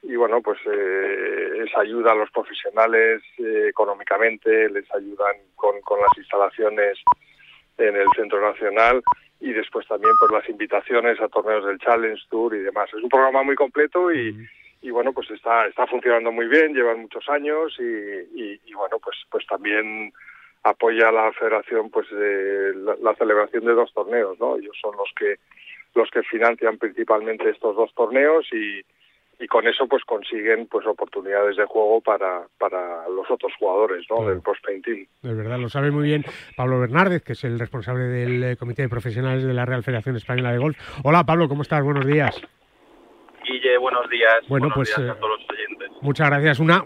[0.07, 5.99] y bueno, pues eh, les ayuda a los profesionales eh, económicamente, les ayudan con, con
[5.99, 6.99] las instalaciones
[7.77, 9.03] en el Centro Nacional
[9.39, 12.89] y después también por las invitaciones a torneos del Challenge Tour y demás.
[12.89, 14.35] Es un programa muy completo y,
[14.81, 19.17] y bueno, pues está, está funcionando muy bien, llevan muchos años y, y, bueno, pues,
[19.31, 20.13] pues también
[20.63, 24.57] apoya a la federación pues de la, celebración de dos torneos, ¿no?
[24.57, 25.37] Ellos son los que
[25.95, 28.83] los que financian principalmente estos dos torneos y,
[29.39, 34.27] y con eso pues consiguen pues oportunidades de juego para, para los otros jugadores ¿no?
[34.27, 35.07] del post Team.
[35.21, 36.23] De verdad, lo sabe muy bien
[36.55, 40.15] Pablo Bernárdez, que es el responsable del eh, Comité de Profesionales de la Real Federación
[40.15, 40.77] Española de Golf.
[41.03, 41.83] Hola Pablo, ¿cómo estás?
[41.83, 42.41] Buenos días.
[43.43, 44.33] Guille, buenos días.
[44.47, 45.91] Bueno, buenos pues días a todos los oyentes.
[46.01, 46.59] muchas gracias.
[46.59, 46.83] Una,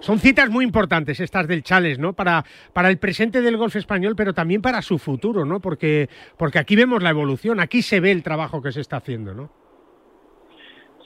[0.00, 2.12] Son citas muy importantes estas del Chales, ¿no?
[2.12, 5.60] Para, para el presente del golf español, pero también para su futuro, ¿no?
[5.60, 9.32] Porque, porque aquí vemos la evolución, aquí se ve el trabajo que se está haciendo,
[9.32, 9.67] ¿no?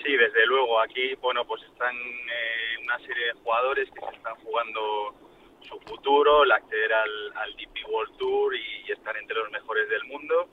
[0.03, 0.81] Sí, desde luego.
[0.81, 5.15] Aquí, bueno, pues están eh, una serie de jugadores que se están jugando
[5.61, 10.05] su futuro, el acceder al, al DP World Tour y, estar entre los mejores del
[10.05, 10.49] mundo.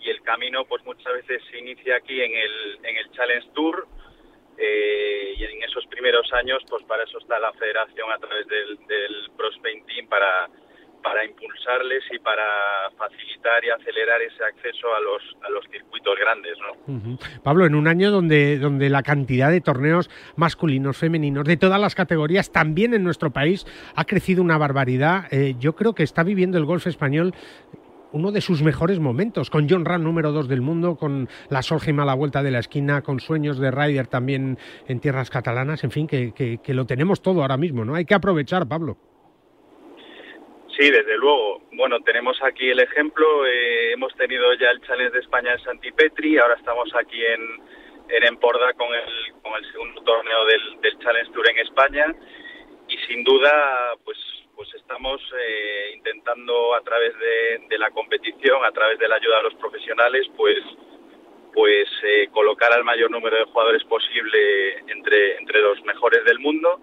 [0.00, 3.86] Y el camino, pues muchas veces se inicia aquí en el, en el Challenge Tour.
[4.58, 8.78] Eh, y en esos primeros años, pues para eso está la federación a través del,
[8.86, 10.48] del Pro Team para
[11.02, 12.44] para impulsarles y para
[12.96, 16.56] facilitar y acelerar ese acceso a los, a los circuitos grandes.
[16.58, 17.18] ¿no?
[17.42, 21.94] Pablo, en un año donde, donde la cantidad de torneos masculinos, femeninos, de todas las
[21.94, 26.58] categorías, también en nuestro país, ha crecido una barbaridad, eh, yo creo que está viviendo
[26.58, 27.34] el golf español
[28.12, 31.98] uno de sus mejores momentos, con John Ram número dos del mundo, con la Solheim
[32.00, 35.90] a la vuelta de la esquina, con sueños de Ryder también en tierras catalanas, en
[35.90, 37.94] fin, que, que lo tenemos todo ahora mismo, ¿no?
[37.94, 38.98] Hay que aprovechar, Pablo.
[40.78, 41.60] Sí, desde luego.
[41.72, 43.46] Bueno, tenemos aquí el ejemplo.
[43.46, 46.38] Eh, hemos tenido ya el Challenge de España en Santipetri.
[46.38, 47.42] Ahora estamos aquí en,
[48.08, 52.06] en Emporda con el, con el segundo torneo del, del Challenge Tour en España.
[52.88, 54.16] Y sin duda, pues,
[54.56, 59.38] pues estamos eh, intentando a través de, de, la competición, a través de la ayuda
[59.38, 60.58] de los profesionales, pues,
[61.52, 66.80] pues eh, colocar al mayor número de jugadores posible entre, entre los mejores del mundo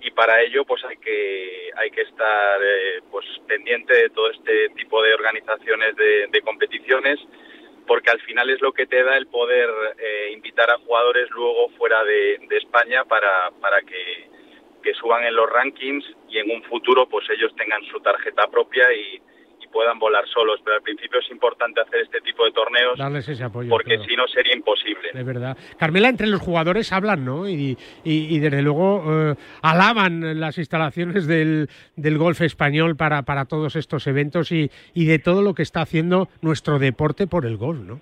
[0.00, 4.70] y para ello pues hay que hay que estar eh, pues pendiente de todo este
[4.70, 7.18] tipo de organizaciones de, competiciones
[7.86, 11.68] porque al final es lo que te da el poder eh, invitar a jugadores luego
[11.70, 14.28] fuera de, España para, para que,
[14.82, 18.92] que, suban en los rankings y en un futuro pues ellos tengan su tarjeta propia
[18.92, 19.20] y,
[19.68, 23.44] puedan volar solos, pero al principio es importante hacer este tipo de torneos Darles ese
[23.44, 25.10] apoyo, porque si no sería imposible.
[25.12, 25.56] De verdad.
[25.78, 27.48] Carmela, entre los jugadores hablan, ¿no?
[27.48, 33.76] Y, y, desde luego eh, alaban las instalaciones del, del golf español para, para todos
[33.76, 37.80] estos eventos y, y de todo lo que está haciendo nuestro deporte por el golf,
[37.80, 38.00] ¿no?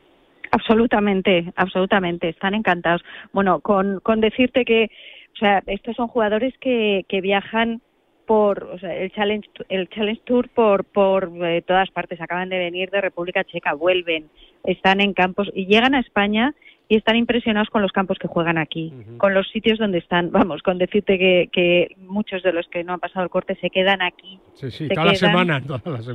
[0.51, 3.05] Absolutamente, absolutamente, están encantados.
[3.33, 4.91] Bueno, con, con decirte que,
[5.35, 7.83] o sea, estos son jugadores que, que viajan
[8.27, 12.21] por o sea, el Challenge el Challenge Tour por por eh, todas partes.
[12.21, 14.29] Acaban de venir de República Checa vuelven
[14.65, 16.55] están en campos y llegan a España
[16.89, 20.31] y están impresionados con los campos que juegan aquí con los sitios donde están.
[20.31, 23.71] Vamos con decirte que, que, muchos de los que no han pasado el corte se
[23.71, 24.39] quedan aquí.
[24.55, 25.63] Sí sí toda, la semana,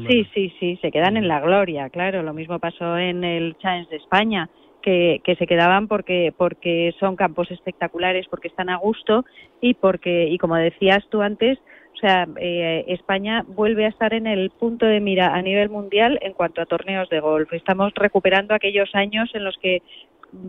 [0.08, 2.24] sí sí sí se quedan en la gloria claro.
[2.24, 4.50] Lo mismo pasó en el Challenge de España
[4.82, 9.26] que, que, se quedaban porque porque son campos espectaculares porque están a gusto
[9.62, 11.60] y porque y como decías tú antes
[11.93, 16.17] o sea, eh, España vuelve a estar en el punto de mira a nivel mundial
[16.21, 17.51] en cuanto a torneos de golf.
[17.54, 19.82] Estamos recuperando aquellos años en los que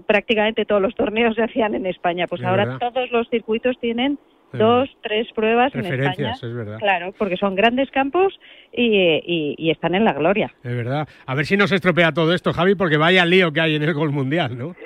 [0.06, 2.26] prácticamente todos los torneos se hacían en España.
[2.26, 4.18] Pues ahora todos los circuitos tienen
[4.52, 6.32] dos, tres pruebas en España.
[6.32, 6.78] Es verdad.
[6.78, 8.38] Claro, porque son grandes campos
[8.72, 10.54] y, y, están en la gloria.
[10.62, 11.08] Es verdad.
[11.26, 13.82] A ver si no se estropea todo esto, Javi, porque vaya lío que hay en
[13.82, 14.74] el golf mundial, ¿no?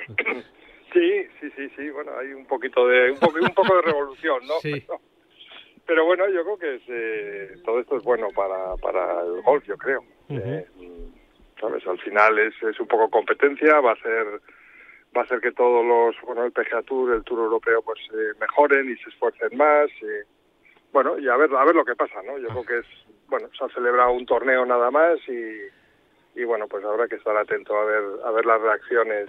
[0.93, 1.89] Sí, sí, sí, sí.
[1.91, 4.53] Bueno, hay un poquito de un poco, un poco de revolución, ¿no?
[4.61, 4.71] Sí.
[4.71, 4.99] Pero
[6.05, 9.77] bueno, yo creo que es, eh, todo esto es bueno para, para el golf, yo
[9.77, 10.03] creo.
[10.29, 10.65] Eh,
[11.59, 11.87] ¿Sabes?
[11.87, 14.41] Al final es, es un poco competencia, va a ser
[15.15, 18.33] va a ser que todos los, bueno, el PGA Tour, el Tour Europeo, pues eh,
[18.39, 19.89] mejoren y se esfuercen más.
[20.01, 20.05] Y,
[20.91, 22.37] bueno, y a ver, a ver lo que pasa, ¿no?
[22.37, 22.85] Yo creo que es,
[23.27, 27.35] bueno, se ha celebrado un torneo nada más y, y bueno, pues habrá que estar
[27.35, 29.27] atento a ver, a ver las reacciones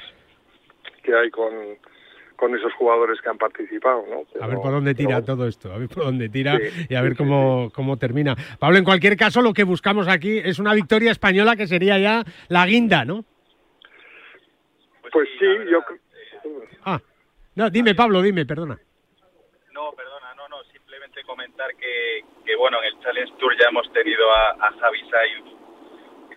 [1.03, 1.79] que hay con,
[2.39, 4.23] con esos jugadores que han participado, ¿no?
[4.41, 6.57] a ver por dónde tira todo esto, a ver por dónde tira
[6.89, 8.37] y a ver cómo, cómo termina.
[8.61, 12.23] Pablo, en cualquier caso, lo que buscamos aquí es una victoria española que sería ya
[12.49, 13.25] la guinda, ¿no?
[15.13, 15.83] Pues sí, yo...
[16.85, 17.01] Ah,
[17.57, 18.79] no, dime Pablo, dime, perdona.
[19.73, 23.93] No, perdona, no, no, simplemente comentar que, que bueno, en el Challenge Tour ya hemos
[23.93, 25.47] tenido a, a Javi Sainz,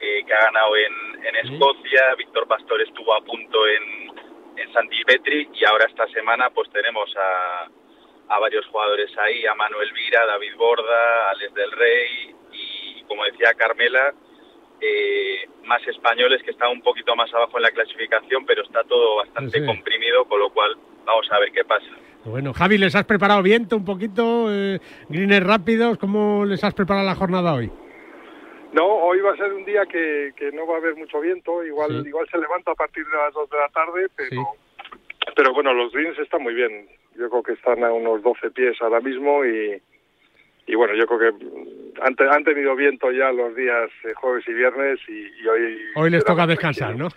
[0.01, 4.20] eh, que ha ganado en, en Escocia, Víctor Pastor estuvo a punto en
[4.55, 9.91] en Santipetri y ahora esta semana pues tenemos a, a varios jugadores ahí, a Manuel
[9.93, 14.13] Vira, David Borda, Alex del Rey y como decía Carmela,
[14.81, 19.17] eh, más españoles que están un poquito más abajo en la clasificación, pero está todo
[19.17, 20.75] bastante comprimido, con lo cual
[21.05, 21.85] vamos a ver qué pasa.
[22.25, 24.47] Bueno, Javi, ¿les has preparado viento un poquito?
[24.49, 24.79] Eh,
[25.09, 25.97] ¿Greeners rápidos?
[25.97, 27.71] ¿Cómo les has preparado la jornada hoy?
[28.73, 31.63] No, hoy va a ser un día que, que no va a haber mucho viento,
[31.63, 34.47] igual igual se levanta a partir de las 2 de la tarde, pero,
[35.35, 36.87] pero bueno, los greens están muy bien.
[37.17, 39.81] Yo creo que están a unos 12 pies ahora mismo y,
[40.67, 41.45] y bueno, yo creo que
[42.01, 45.81] han, han tenido viento ya los días eh, jueves y viernes y, hoy...
[45.95, 47.09] Hoy les toca descansar, ¿no?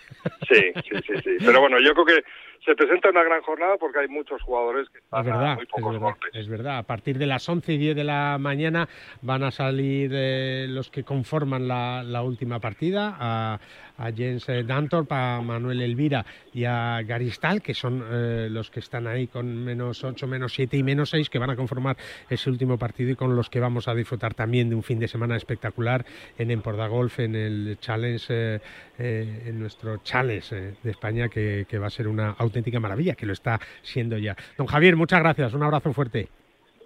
[0.49, 1.37] Sí, sí, sí, sí.
[1.45, 2.25] Pero bueno, yo creo que
[2.65, 5.95] se presenta una gran jornada porque hay muchos jugadores que están es verdad, muy pocos
[5.95, 8.89] es verdad, Es verdad, a partir de las 11 y 10 de la mañana
[9.21, 13.59] van a salir eh, los que conforman la, la última partida, a,
[13.99, 18.81] a Jens eh, Dantorp, a Manuel Elvira y a Garistal, que son eh, los que
[18.81, 21.97] están ahí con menos 8, menos 7 y menos 6, que van a conformar
[22.31, 25.09] ese último partido y con los que vamos a disfrutar también de un fin de
[25.09, 26.05] semana espectacular
[26.39, 28.61] en Emporda Golf, en el Challenge,
[28.99, 33.27] en nuestro Challenge de España, que, que va a ser una auténtica auténtica maravilla, que
[33.27, 34.37] lo está siendo ya.
[34.57, 36.29] Don Javier, muchas gracias, un abrazo fuerte.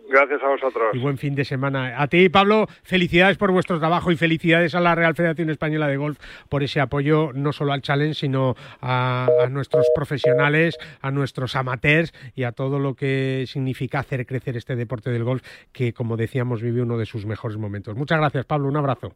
[0.09, 0.95] Gracias a vosotros.
[0.95, 2.01] Y buen fin de semana.
[2.01, 5.99] A ti, Pablo, felicidades por vuestro trabajo y felicidades a la Real Federación Española de
[5.99, 11.57] Golf por ese apoyo no solo al Challenge, sino a, a, nuestros profesionales, a nuestros
[11.57, 15.43] amateurs y a todo lo que significa hacer crecer este deporte del golf
[15.73, 17.95] que, como decíamos, vive uno de sus mejores momentos.
[17.95, 18.69] Muchas gracias, Pablo.
[18.69, 19.13] Un abrazo.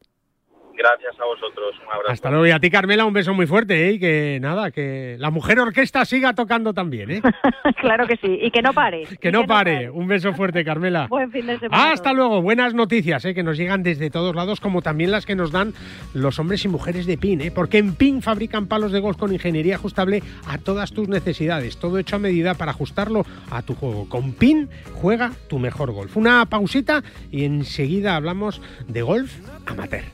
[0.76, 2.12] Gracias a vosotros, un abrazo.
[2.12, 2.46] Hasta luego.
[2.46, 3.92] Y a ti, Carmela, un beso muy fuerte, ¿eh?
[3.92, 7.22] Y que nada, que la mujer orquesta siga tocando también, ¿eh?
[7.80, 9.06] claro que sí, y que no pare.
[9.20, 9.90] Que, no, pare.
[9.90, 11.06] Un beso fuerte, Carmela.
[11.10, 11.92] Buen fin de semana.
[11.92, 12.42] Hasta luego.
[12.42, 13.34] Buenas noticias, ¿eh?
[13.34, 15.74] Que nos llegan desde todos lados, como también las que nos dan
[16.14, 17.50] los hombres y mujeres de PIN, ¿eh?
[17.50, 21.78] Porque en PIN fabrican palos de golf con ingeniería ajustable a todas tus necesidades.
[21.78, 24.08] Todo hecho a medida para ajustarlo a tu juego.
[24.08, 26.16] Con PIN juega tu mejor golf.
[26.16, 29.32] Una pausita y enseguida hablamos de golf
[29.66, 30.04] amateur.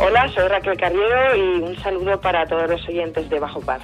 [0.00, 3.82] Hola, soy Raquel Carriero y un saludo para todos los oyentes de Bajo Paz.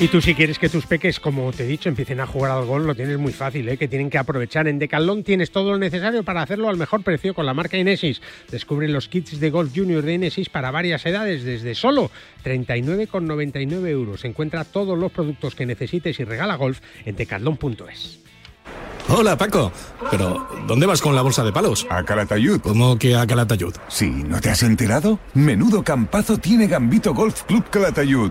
[0.00, 2.64] Y tú si quieres que tus peques, como te he dicho, empiecen a jugar al
[2.64, 3.76] golf, lo tienes muy fácil, ¿eh?
[3.76, 4.68] que tienen que aprovechar.
[4.68, 8.22] En Decathlon tienes todo lo necesario para hacerlo al mejor precio con la marca Inesis.
[8.48, 12.12] Descubre los kits de golf junior de Inesis para varias edades desde solo
[12.44, 14.24] 39,99 euros.
[14.24, 18.20] Encuentra todos los productos que necesites y regala golf en decathlon.es.
[19.08, 19.72] Hola Paco,
[20.12, 21.88] pero ¿dónde vas con la bolsa de palos?
[21.90, 22.60] A Calatayud.
[22.60, 23.74] ¿Cómo que a Calatayud?
[23.88, 25.18] Sí, ¿no te has enterado?
[25.34, 28.30] Menudo campazo tiene Gambito Golf Club Calatayud.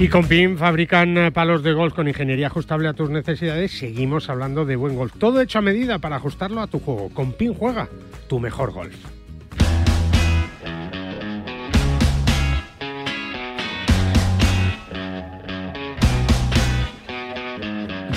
[0.00, 3.78] Y con PIN fabrican eh, palos de golf con ingeniería ajustable a tus necesidades.
[3.78, 5.12] Seguimos hablando de buen golf.
[5.18, 7.10] Todo hecho a medida para ajustarlo a tu juego.
[7.10, 7.86] Con PIN juega
[8.26, 8.96] tu mejor golf.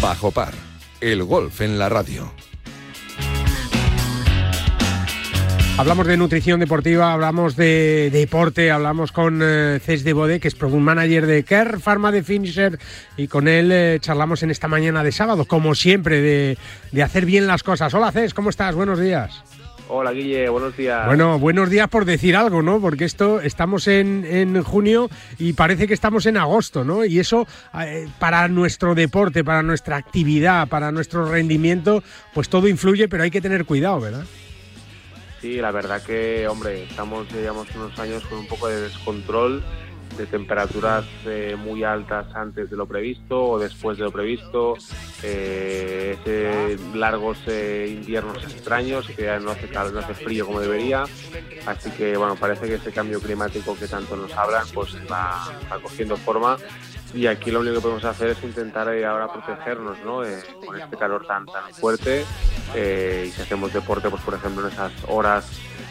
[0.02, 0.54] Bajo par,
[1.02, 2.32] el golf en la radio.
[5.76, 10.54] Hablamos de nutrición deportiva, hablamos de deporte, hablamos con eh, Cés de Bode, que es
[10.54, 12.78] Product Manager de Care Pharma de Finisher,
[13.18, 16.60] y con él eh, charlamos en esta mañana de sábado, como siempre, de,
[16.92, 17.92] de hacer bien las cosas.
[17.96, 18.76] Hola Cés, ¿cómo estás?
[18.76, 19.44] Buenos días.
[19.90, 21.08] Hola Guille, buenos días.
[21.08, 22.80] Bueno, buenos días por decir algo, ¿no?
[22.80, 25.10] Porque esto estamos en, en junio
[25.40, 27.04] y parece que estamos en agosto, ¿no?
[27.04, 27.48] Y eso
[27.80, 32.04] eh, para nuestro deporte, para nuestra actividad, para nuestro rendimiento,
[32.34, 34.24] pues todo influye, pero hay que tener cuidado, ¿verdad?
[35.44, 39.62] Sí, la verdad que, hombre, estamos, llevamos unos años con un poco de descontrol
[40.16, 44.76] de temperaturas eh, muy altas antes de lo previsto o después de lo previsto,
[45.22, 51.04] eh, ese largos eh, inviernos extraños que ya no hace, no hace frío como debería,
[51.66, 55.80] así que bueno, parece que ese cambio climático que tanto nos hablan pues va, va
[55.82, 56.58] cogiendo forma.
[57.14, 60.24] Y aquí lo único que podemos hacer es intentar eh, ahora protegernos ¿no?
[60.24, 62.26] Eh, con este calor tan tan fuerte
[62.76, 65.45] eh, y si hacemos deporte pues por ejemplo en esas horas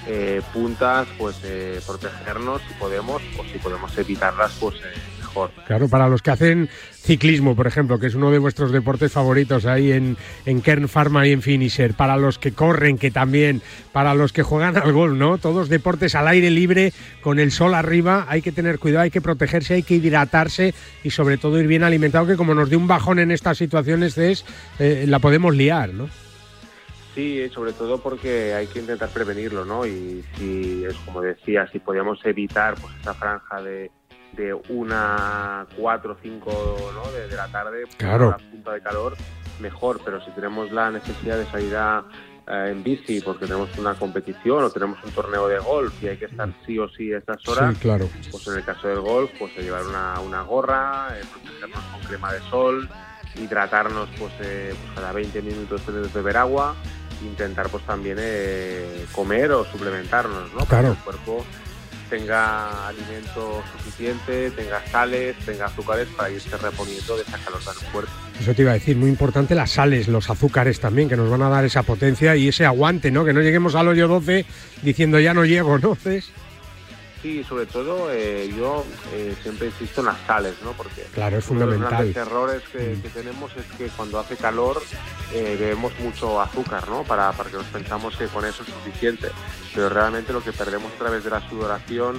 [0.06, 5.88] eh, puntas pues eh, protegernos si podemos o si podemos evitarlas pues eh, mejor Claro,
[5.88, 9.92] para los que hacen ciclismo, por ejemplo, que es uno de vuestros deportes favoritos ahí
[9.92, 13.62] en, en Kern Pharma y en Finisher, para los que corren, que también,
[13.92, 15.38] para los que juegan al gol, ¿no?
[15.38, 16.92] Todos deportes al aire libre,
[17.22, 21.10] con el sol arriba, hay que tener cuidado, hay que protegerse, hay que hidratarse y
[21.10, 24.44] sobre todo ir bien alimentado, que como nos dé un bajón en estas situaciones, es,
[24.78, 26.08] la podemos liar, ¿no?
[27.14, 29.84] Sí, sobre todo porque hay que intentar prevenirlo, ¿no?
[29.86, 33.90] Y si es como decía, si podíamos evitar pues esa franja de,
[34.32, 36.50] de una, cuatro, cinco
[36.94, 37.12] ¿no?
[37.12, 38.30] de, de la tarde, pues, Claro.
[38.30, 39.14] la punta de calor,
[39.60, 40.00] mejor.
[40.04, 42.02] Pero si tenemos la necesidad de salir a,
[42.48, 46.16] eh, en bici porque tenemos una competición o tenemos un torneo de golf y hay
[46.16, 48.08] que estar sí o sí a estas horas, Sí, claro.
[48.30, 52.32] pues en el caso del golf, pues llevar una, una gorra, eh, protegernos con crema
[52.32, 52.88] de sol,
[53.36, 56.74] hidratarnos pues, eh, pues cada 20 minutos que beber agua,
[57.26, 60.64] intentar pues también eh, comer o suplementarnos, ¿no?
[60.64, 61.44] Para que el cuerpo
[62.12, 68.12] tenga alimento suficiente, tenga sales, tenga azúcares para irse reponiendo de esa calor tan fuerte.
[68.38, 71.40] Eso te iba a decir, muy importante las sales, los azúcares también, que nos van
[71.40, 73.24] a dar esa potencia y ese aguante, ¿no?
[73.24, 74.44] Que no lleguemos al hoyo 12
[74.82, 75.96] diciendo ya no llego, ¿no?
[77.22, 80.72] Sí, sobre todo eh, yo eh, siempre insisto en las sales, ¿no?
[80.72, 82.12] Porque Claro, es uno de los fundamental.
[82.12, 84.82] grandes errores que, que tenemos es que cuando hace calor
[85.32, 87.04] eh, bebemos mucho azúcar, ¿no?
[87.04, 89.28] Para, para que nos pensamos que con eso es suficiente.
[89.72, 92.16] Pero realmente lo que perdemos a través de la sudoración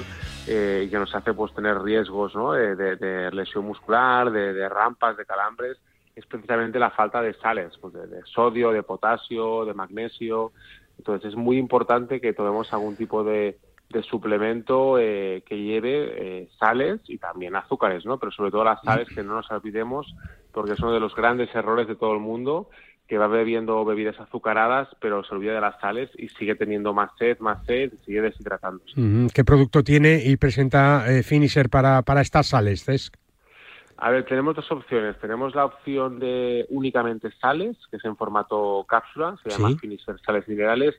[0.48, 2.54] eh, y que nos hace pues tener riesgos, ¿no?
[2.54, 5.78] De, de- de lesión muscular, de, de rampas, de calambres,
[6.16, 10.54] es precisamente la falta de sales, pues de, sodio, de potasio, de magnesio.
[10.98, 13.58] Entonces es muy importante que tomemos algún tipo de,
[14.04, 18.18] suplemento eh, que lleve eh, sales y también azúcares, ¿no?
[18.18, 20.16] Pero sobre todo las sales que no nos olvidemos
[20.52, 22.70] porque es uno de los grandes errores de todo el mundo
[23.08, 27.12] que va bebiendo bebidas azucaradas, pero se olvida de las sales y sigue teniendo más
[27.20, 28.94] sed, más sed, y sigue deshidratándose.
[29.34, 33.16] ¿Qué producto tiene y presenta eh, Finisher para, para estas sales, Cesc?
[33.98, 35.18] A ver, tenemos dos opciones.
[35.20, 40.48] Tenemos la opción de únicamente sales, que es en formato cápsula, se llama Finisher Sales
[40.48, 40.96] Minerales,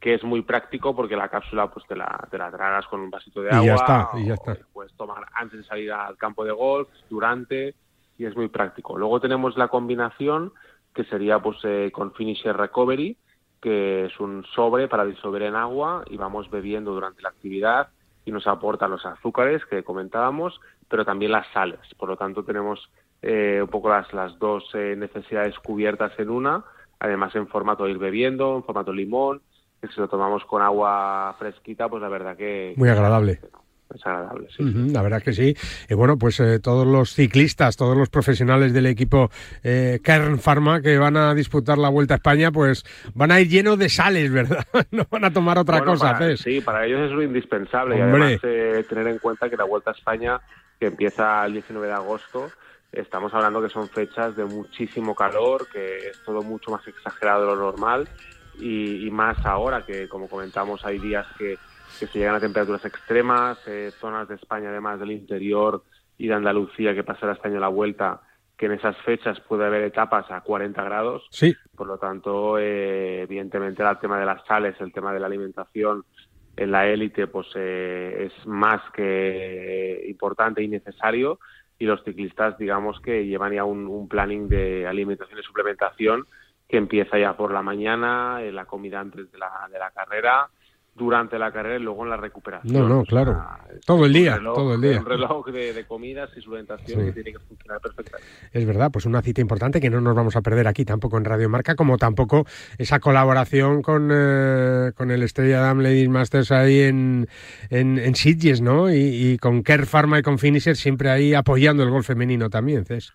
[0.00, 3.10] que es muy práctico porque la cápsula pues te la, te la tragas con un
[3.10, 3.62] vasito de agua.
[3.62, 4.56] Y ya está, y ya está.
[4.72, 7.74] Puedes tomar antes de salir al campo de golf, durante,
[8.16, 8.96] y es muy práctico.
[8.96, 10.52] Luego tenemos la combinación
[10.94, 13.16] que sería pues eh, con Finisher Recovery,
[13.60, 17.88] que es un sobre para disolver en agua y vamos bebiendo durante la actividad
[18.24, 21.80] y nos aporta los azúcares que comentábamos, pero también las sales.
[21.96, 22.88] Por lo tanto, tenemos
[23.22, 26.64] eh, un poco las, las dos eh, necesidades cubiertas en una,
[27.00, 29.40] además en formato ir bebiendo, en formato limón,
[29.80, 32.74] que si lo tomamos con agua fresquita, pues la verdad que...
[32.76, 33.40] Muy agradable
[33.94, 34.48] es agradable.
[34.54, 34.62] Sí.
[34.92, 35.56] la verdad que sí.
[35.88, 39.30] Y bueno, pues eh, todos los ciclistas, todos los profesionales del equipo
[39.62, 43.48] eh, Kern Pharma que van a disputar la Vuelta a España, pues van a ir
[43.48, 44.66] llenos de sales, ¿verdad?
[44.90, 46.18] no van a tomar otra cosa.
[46.36, 47.98] sí, para ellos es lo indispensable.
[47.98, 50.40] Y además eh, tener en cuenta que la Vuelta a España,
[50.78, 52.50] que empieza el 19 de agosto,
[52.92, 57.46] estamos hablando que son fechas de muchísimo calor, que es todo mucho más exagerado de
[57.46, 58.08] lo normal.
[58.60, 61.58] Y más ahora que, como comentamos, hay días que
[61.98, 65.82] que se llegan a temperaturas extremas, eh, zonas de España además del interior
[66.16, 68.22] y de Andalucía que pasará este año la vuelta,
[68.56, 71.26] que en esas fechas puede haber etapas a 40 grados.
[71.30, 71.54] Sí.
[71.76, 76.04] Por lo tanto, eh, evidentemente el tema de las sales, el tema de la alimentación
[76.56, 81.38] en la élite, pues eh, es más que importante y necesario.
[81.78, 86.26] Y los ciclistas, digamos que llevan ya un, un planning de alimentación y suplementación
[86.68, 90.50] que empieza ya por la mañana, en la comida antes de la, de la carrera,
[90.98, 92.72] durante la carrera y luego en la recuperación.
[92.72, 93.40] No, no, claro.
[93.86, 94.98] todo el día, todo el día.
[94.98, 98.28] Un reloj de, comidas y suplementación que tiene que funcionar perfectamente.
[98.52, 101.24] Es verdad, pues una cita importante que no nos vamos a perder aquí tampoco en
[101.24, 102.44] Radio Marca, como tampoco
[102.76, 107.28] esa colaboración con, eh, con el Estrella Damm Ladies Masters ahí en,
[107.70, 108.92] en, en Sitges, ¿no?
[108.92, 113.12] Y, con Care Pharma y con Finisher siempre ahí apoyando el gol femenino también, Cés.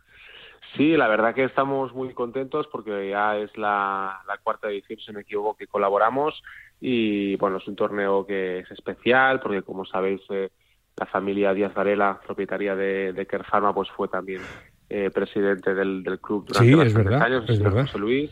[0.76, 5.12] Sí, la verdad que estamos muy contentos porque ya es la, la cuarta edición, si
[5.12, 6.42] me equivoco, que colaboramos.
[6.82, 10.50] Y bueno, es un torneo que es especial porque como sabéis eh,
[10.98, 14.42] la familia Díaz Varela, propietaria de, de Pharma, pues fue también
[14.90, 17.84] eh, presidente del, del, club durante sí, es verdad, años, es verdad.
[17.84, 18.32] José Luis,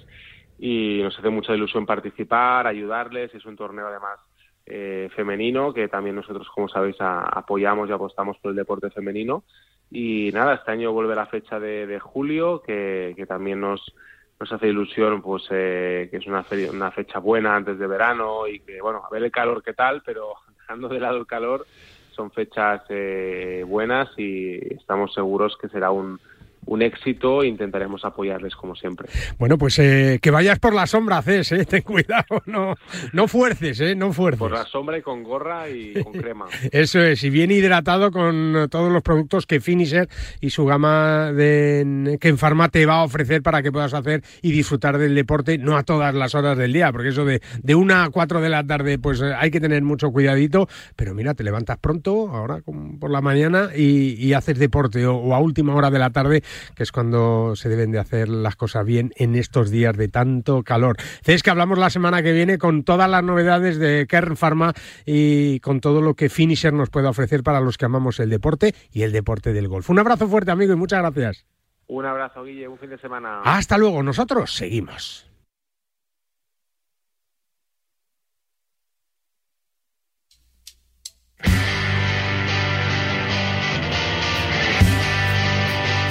[0.60, 4.20] y nos hace mucha ilusión participar, ayudarles, es un torneo además
[4.66, 9.44] eh, femenino que también nosotros, como sabéis, apoyamos y apostamos por el deporte femenino
[9.92, 13.94] y nada, este año vuelve la fecha de, de julio que, que también nos
[14.42, 18.60] nos hace ilusión pues eh, que es una, una fecha buena antes de verano y
[18.62, 21.68] que bueno a ver el calor qué tal pero dejando de lado el calor
[22.10, 26.20] son fechas eh, buenas y estamos seguros que será un,
[26.66, 29.10] un éxito e intentaremos apoyarles como siempre.
[29.38, 32.76] Bueno, pues eh, que vayas por la sombra, Cés, eh, ten cuidado, no,
[33.14, 34.40] no fuerces, eh, no fuerces.
[34.40, 36.46] Por la sombra y con gorra y con crema.
[36.72, 40.08] Eso es, y bien hidratado con todos los productos que Finisher
[40.40, 44.24] y su gama de que en Pharma te va a ofrecer para que puedas hacer
[44.42, 47.76] y disfrutar del deporte, no a todas las horas del día, porque eso de, de
[47.76, 51.34] una a cuatro de la tarde, pues eh, hay que tener mucho cuidadito, pero mira,
[51.34, 52.62] te levantas pronto, ahora
[53.00, 56.42] por la mañana, y, haces deporte o a última hora de la tarde
[56.76, 60.64] que es cuando se deben de hacer las cosas bien en estos días de tanto
[60.64, 60.98] calor.
[61.26, 64.74] Es que hablamos la semana que viene con todas las novedades de Kern Pharma
[65.06, 68.76] y con todo lo que Finisher nos puede ofrecer para los que amamos el deporte
[68.92, 69.90] y el deporte del golf.
[69.90, 71.46] Un abrazo fuerte, amigo, y muchas gracias.
[71.88, 73.42] Un abrazo, Guille, un fin de semana.
[73.44, 75.31] Hasta luego, nosotros seguimos.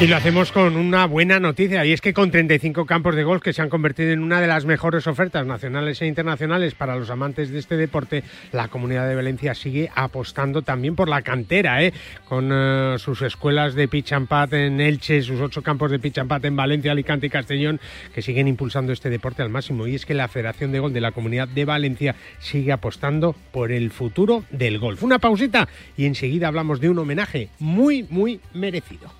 [0.00, 3.42] Y lo hacemos con una buena noticia, y es que con 35 campos de golf
[3.42, 7.10] que se han convertido en una de las mejores ofertas nacionales e internacionales para los
[7.10, 11.92] amantes de este deporte, la Comunidad de Valencia sigue apostando también por la cantera, ¿eh?
[12.26, 16.16] con eh, sus escuelas de pitch and pad en Elche, sus ocho campos de pitch
[16.16, 17.78] and pad en Valencia, Alicante y Castellón,
[18.14, 19.86] que siguen impulsando este deporte al máximo.
[19.86, 23.70] Y es que la Federación de Golf de la Comunidad de Valencia sigue apostando por
[23.70, 25.02] el futuro del golf.
[25.02, 29.19] Una pausita y enseguida hablamos de un homenaje muy, muy merecido.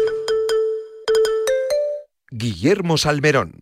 [2.33, 3.61] Guillermo Salmerón.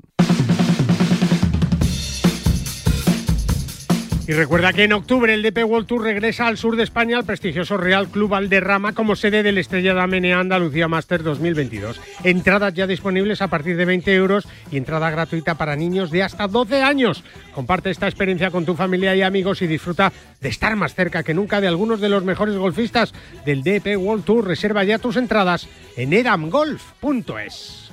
[4.27, 7.25] Y recuerda que en octubre el DP World Tour regresa al sur de España al
[7.25, 11.99] prestigioso Real Club Valderrama como sede del Estrella de Andalucía Master 2022.
[12.23, 16.47] Entradas ya disponibles a partir de 20 euros y entrada gratuita para niños de hasta
[16.47, 17.23] 12 años.
[17.55, 21.33] Comparte esta experiencia con tu familia y amigos y disfruta de estar más cerca que
[21.33, 23.15] nunca de algunos de los mejores golfistas
[23.47, 24.45] del DP World Tour.
[24.45, 25.67] Reserva ya tus entradas
[25.97, 27.88] en edamgolf.es.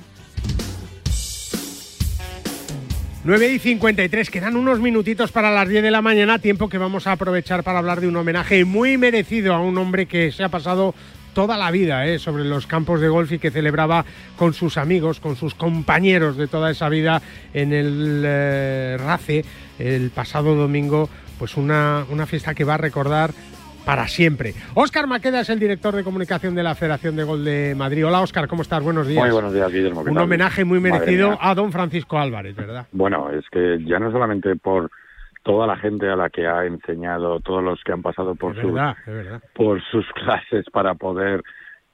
[3.27, 7.07] 9 y 53, quedan unos minutitos para las 10 de la mañana, tiempo que vamos
[7.07, 10.49] a aprovechar para hablar de un homenaje muy merecido a un hombre que se ha
[10.49, 10.95] pasado
[11.33, 12.19] toda la vida ¿eh?
[12.19, 14.05] sobre los campos de golf y que celebraba
[14.37, 17.21] con sus amigos, con sus compañeros de toda esa vida
[17.53, 19.43] en el eh, RACE
[19.77, 23.33] el pasado domingo, pues una, una fiesta que va a recordar
[23.87, 24.53] para siempre.
[24.75, 28.05] Óscar Maqueda es el director de comunicación de la Federación de Gol de Madrid.
[28.05, 28.83] Hola Óscar, ¿cómo estás?
[28.83, 29.23] Buenos días.
[29.23, 30.01] Muy buenos días, Guillermo.
[30.01, 32.85] Un homenaje muy merecido a don Francisco Álvarez, ¿verdad?
[32.91, 34.91] Bueno, es que ya no solamente por
[35.43, 38.73] toda la gente a la que ha enseñado, todos los que han pasado por, sus,
[38.73, 39.41] verdad, verdad.
[39.53, 41.41] por sus clases para poder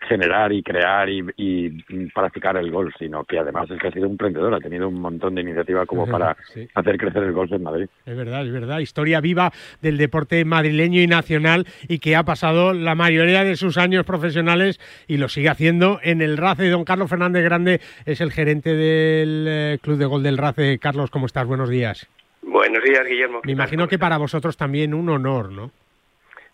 [0.08, 1.70] generar y crear y, y
[2.14, 5.00] practicar el golf, sino que además es que ha sido un emprendedor, ha tenido un
[5.00, 6.68] montón de iniciativa como para Sí.
[6.76, 7.88] hacer crecer el golf en Madrid.
[8.06, 8.80] Es verdad, es verdad.
[8.80, 9.52] Historia viva
[9.82, 14.80] del deporte madrileño y nacional y que ha pasado la mayoría de sus años profesionales
[15.08, 16.70] y lo sigue haciendo en el RACE.
[16.70, 20.80] Don Carlos Fernández Grande es el gerente del eh, Club de Gol del RACE.
[20.80, 21.46] Carlos, ¿cómo estás?
[21.48, 22.08] Buenos días.
[22.42, 23.42] Buenos días, Guillermo.
[23.44, 25.72] Me imagino que para vosotros también un honor, ¿no?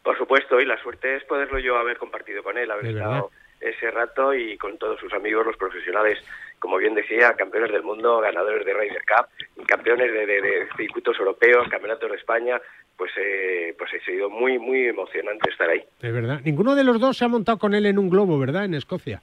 [0.04, 3.32] Por supuesto, y la suerte es poderlo yo haber compartido con él, haber De estado
[3.60, 6.20] ese rato y con todos sus amigos, los profesionales,
[6.60, 12.12] como bien decía, campeones del mundo, ganadores de Ryder Cup, campeones de, circuitos europeos, campeonatos
[12.12, 12.62] de España,
[12.98, 15.84] pues, eh, pues ha sido muy, muy emocionante estar ahí.
[16.02, 16.42] De verdad.
[16.44, 18.66] Ninguno de los dos se ha montado con él en un globo, ¿verdad?
[18.66, 19.22] En Escocia.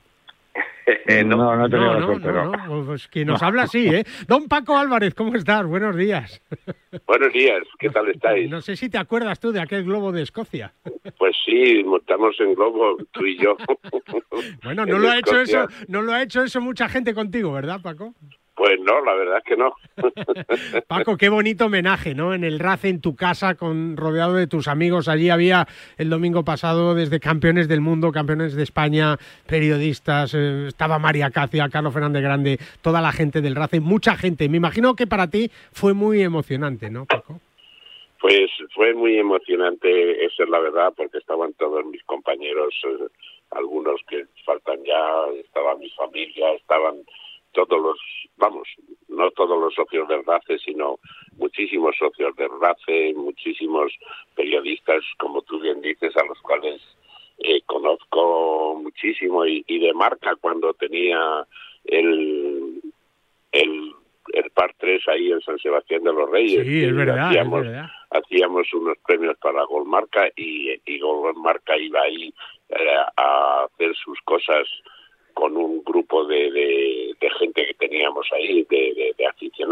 [1.25, 2.67] no, no no, no, suerte, no, no.
[2.67, 2.87] no.
[2.87, 4.05] Pues quien nos habla así, ¿eh?
[4.27, 5.67] Don Paco Álvarez, ¿cómo estás?
[5.67, 6.41] Buenos días.
[7.07, 8.49] Buenos días, ¿qué tal estáis?
[8.49, 10.73] No sé si te acuerdas tú de aquel globo de Escocia.
[11.19, 13.57] Pues sí, montamos en globo, tú y yo.
[14.63, 17.81] Bueno, no lo ha hecho eso, no lo ha hecho eso mucha gente contigo, ¿verdad,
[17.81, 18.13] Paco?
[18.57, 19.75] Pues no, la verdad es que no.
[20.89, 22.33] Paco, qué bonito homenaje, ¿no?
[22.33, 25.09] En el RACE, en tu casa, con rodeado de tus amigos.
[25.09, 25.67] Allí había
[25.99, 31.69] el domingo pasado desde campeones del mundo, campeones de España, periodistas, eh, estaba María Cacia,
[31.69, 34.49] Carlos Fernández Grande, toda la gente del RACE, mucha gente.
[34.49, 37.39] Me imagino que para ti fue muy emocionante, ¿no, Paco?
[38.23, 43.09] Pues fue muy emocionante, esa es la verdad, porque estaban todos mis compañeros, eh,
[43.51, 47.05] algunos que faltan ya, estaba mi familia, estaban
[47.53, 47.99] todos los,
[48.37, 48.68] vamos,
[49.09, 50.99] no todos los socios del RACE, sino
[51.37, 53.93] muchísimos socios del RACE, muchísimos
[54.34, 56.80] periodistas, como tú bien dices, a los cuales
[57.39, 61.47] eh, conozco muchísimo y, y de marca cuando tenía
[61.84, 62.80] el,
[63.53, 63.93] el,
[64.32, 66.66] el par 3 ahí en San Sebastián de los Reyes.
[66.66, 67.87] Sí, es verdad, es hacíamos- verdad.
[68.11, 72.32] hacíamos unos premios para Golmarca y, y Golmarca iba ahí
[72.70, 74.66] eh, a hacer sus cosas
[75.34, 75.66] con un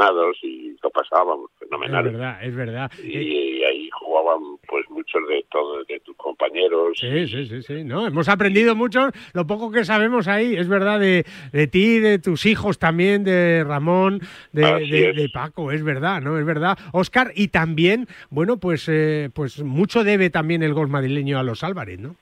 [0.05, 2.05] aficionados y lo pasábamos Es fenomenal.
[2.05, 2.91] verdad, es verdad.
[3.03, 6.97] Y, ahí jugaban pues muchos de todos de tus compañeros.
[7.01, 7.85] Sí, sí, sí, sí.
[7.85, 12.19] No, hemos aprendido mucho, lo poco que sabemos ahí, es verdad, de, de ti, de
[12.19, 14.21] tus hijos también, de Ramón,
[14.53, 16.39] de, de- Paco, es verdad, ¿no?
[16.39, 16.79] Es verdad.
[16.93, 21.65] Oscar, y también, bueno, pues, eh, pues mucho debe también el gol madrileño a los
[21.65, 22.15] Álvarez, ¿no?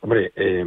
[0.00, 0.64] Hombre, eh,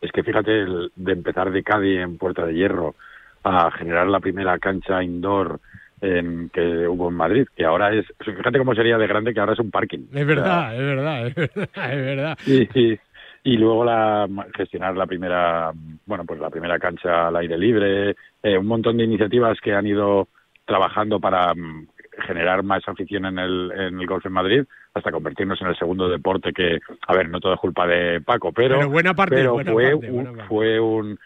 [0.00, 2.94] es que fíjate, el- de empezar de Cádiz en Puerta de Hierro
[3.42, 5.58] a generar la primera cancha indoor
[6.00, 9.52] em, que hubo en Madrid, que ahora es, fíjate cómo sería de grande que ahora
[9.52, 10.06] es un parking.
[10.12, 12.38] Es verdad, es verdad, es verdad, es verdad.
[12.46, 13.00] Y, y,
[13.44, 15.72] y luego la, gestionar la primera,
[16.06, 19.86] bueno, pues la primera cancha al aire libre, eh, un montón de iniciativas que han
[19.86, 20.28] ido
[20.66, 21.88] trabajando para mm,
[22.26, 26.08] generar más afición en el, en el golf en Madrid, hasta convertirnos en el segundo
[26.08, 29.52] deporte que, a ver, no todo es culpa de Paco, pero, Pero buena parte, pero
[29.54, 30.48] buena fue, parte, un, buena parte.
[30.48, 31.18] fue un,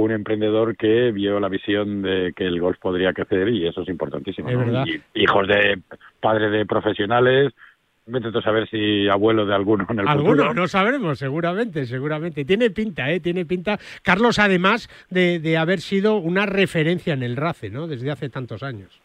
[0.00, 3.88] un emprendedor que vio la visión de que el golf podría crecer y eso es
[3.88, 4.48] importantísimo.
[4.48, 4.64] Es ¿no?
[4.64, 4.84] verdad.
[4.86, 5.80] Y hijos de
[6.20, 7.52] padres de profesionales,
[8.06, 10.54] a saber si abuelo de alguno en el Algunos, futuro.
[10.54, 12.44] no sabremos, seguramente, seguramente.
[12.44, 13.20] Tiene pinta, ¿eh?
[13.20, 13.78] Tiene pinta.
[14.02, 17.86] Carlos, además de, de haber sido una referencia en el RACE, ¿no?
[17.86, 19.00] Desde hace tantos años.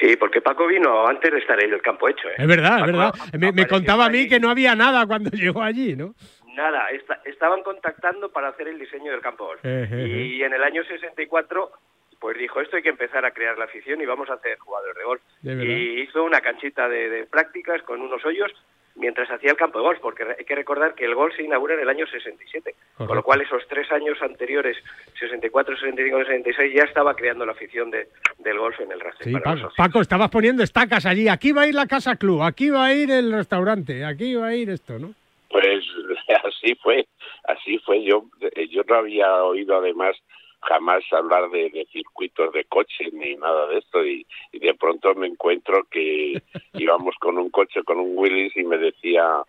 [0.00, 2.28] Sí, porque Paco vino antes de estar en el campo hecho.
[2.28, 2.34] ¿eh?
[2.38, 3.14] Es verdad, es verdad.
[3.38, 6.14] Me, me contaba a mí que no había nada cuando llegó allí, ¿no?
[6.56, 9.60] Nada, esta- estaban contactando para hacer el diseño del campo golf.
[9.64, 11.70] Eh, eh, Y en el año 64,
[12.18, 14.96] pues dijo, esto hay que empezar a crear la afición y vamos a hacer jugadores
[14.96, 15.20] de golf.
[15.42, 15.64] De.
[15.64, 18.50] Y hizo una canchita de, de prácticas con unos hoyos
[18.94, 21.74] mientras hacía el campo de golf, porque hay que recordar que el golf se inaugura
[21.74, 23.14] en el año 67, con Correcto.
[23.14, 24.78] lo cual esos tres años anteriores,
[25.20, 29.24] 64, 65 y 66, ya estaba creando la afición de- del golf en el Racing.
[29.24, 29.74] Sí, para Paco, nosotros.
[29.76, 31.28] Paco, estabas poniendo estacas allí.
[31.28, 34.46] Aquí va a ir la casa club, aquí va a ir el restaurante, aquí va
[34.46, 35.12] a ir esto, ¿no?
[35.50, 35.84] Pues
[36.44, 37.06] así fue,
[37.44, 38.02] así fue.
[38.04, 38.24] Yo,
[38.70, 40.16] yo no había oído además
[40.62, 45.14] jamás hablar de, de circuitos de coche ni nada de esto y, y de pronto
[45.14, 46.42] me encuentro que
[46.74, 49.42] íbamos con un coche, con un Willis y me decía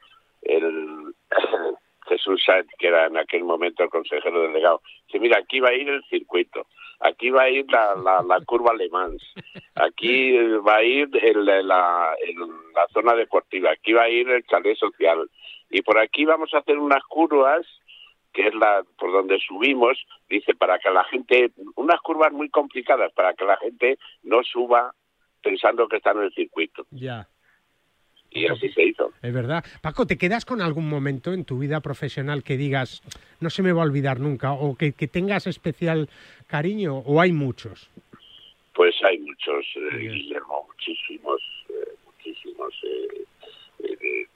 [0.43, 1.13] el
[2.07, 5.73] Jesús Sáenz, que era en aquel momento el consejero delegado, que mira, aquí va a
[5.73, 6.65] ir el circuito,
[7.01, 9.21] aquí va a ir la, la, la curva Le Mans,
[9.75, 10.31] aquí
[10.65, 12.37] va a ir el- la, el-
[12.75, 15.29] la zona deportiva, aquí va a ir el chalet social
[15.69, 17.65] y por aquí vamos a hacer unas curvas
[18.33, 19.97] que es la por donde subimos,
[20.29, 24.93] dice para que la gente, unas curvas muy complicadas para que la gente no suba
[25.41, 26.85] pensando que está en el circuito.
[26.91, 27.27] Ya,
[28.29, 29.11] Y así se hizo.
[29.23, 29.63] es verdad.
[29.81, 33.01] Paco, ¿te quedas con algún momento en tu vida profesional que digas,
[33.39, 36.07] no se me va a olvidar nunca, o que, que tengas especial
[36.45, 37.89] cariño, o hay muchos?
[38.75, 42.73] Pues hay muchos, eh, Guillermo, muchísimos, eh, muchísimos.
[42.83, 43.25] eh,
[43.79, 44.26] eh,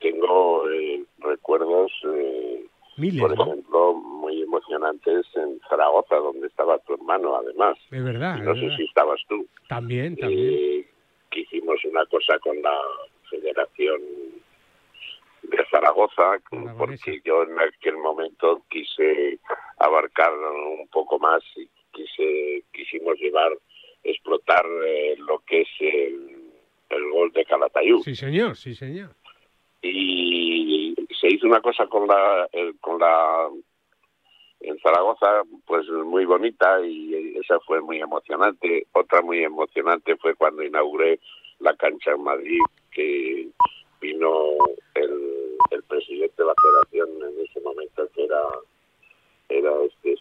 [0.00, 3.44] tengo eh, recuerdos, eh, Miles, por ¿no?
[3.44, 7.78] ejemplo, muy emocionantes en Zaragoza, donde estaba tu hermano, además.
[7.90, 8.76] Es verdad, Y no es sé verdad.
[8.76, 9.46] si estabas tú.
[9.68, 10.54] También, también.
[10.54, 10.86] Eh,
[11.30, 12.76] que hicimos una cosa con la
[13.30, 14.00] Federación
[15.42, 16.38] de Zaragoza,
[16.76, 19.38] porque yo en aquel momento quise
[19.78, 23.52] abarcar un poco más y quise quisimos llevar,
[24.04, 26.36] explotar eh, lo que es el,
[27.12, 28.02] gol de Calatayud.
[28.02, 29.10] Sí, señor, sí, señor.
[29.82, 32.48] Y se hizo una cosa con la,
[32.80, 33.48] con la
[34.60, 38.86] en Zaragoza, pues muy bonita y esa fue muy emocionante.
[38.92, 41.18] Otra muy emocionante fue cuando inauguré
[41.60, 42.60] la cancha en Madrid,
[42.90, 43.48] que
[44.00, 44.56] vino
[44.94, 48.42] el, el presidente de la federación en ese momento, que era,
[49.48, 50.16] era este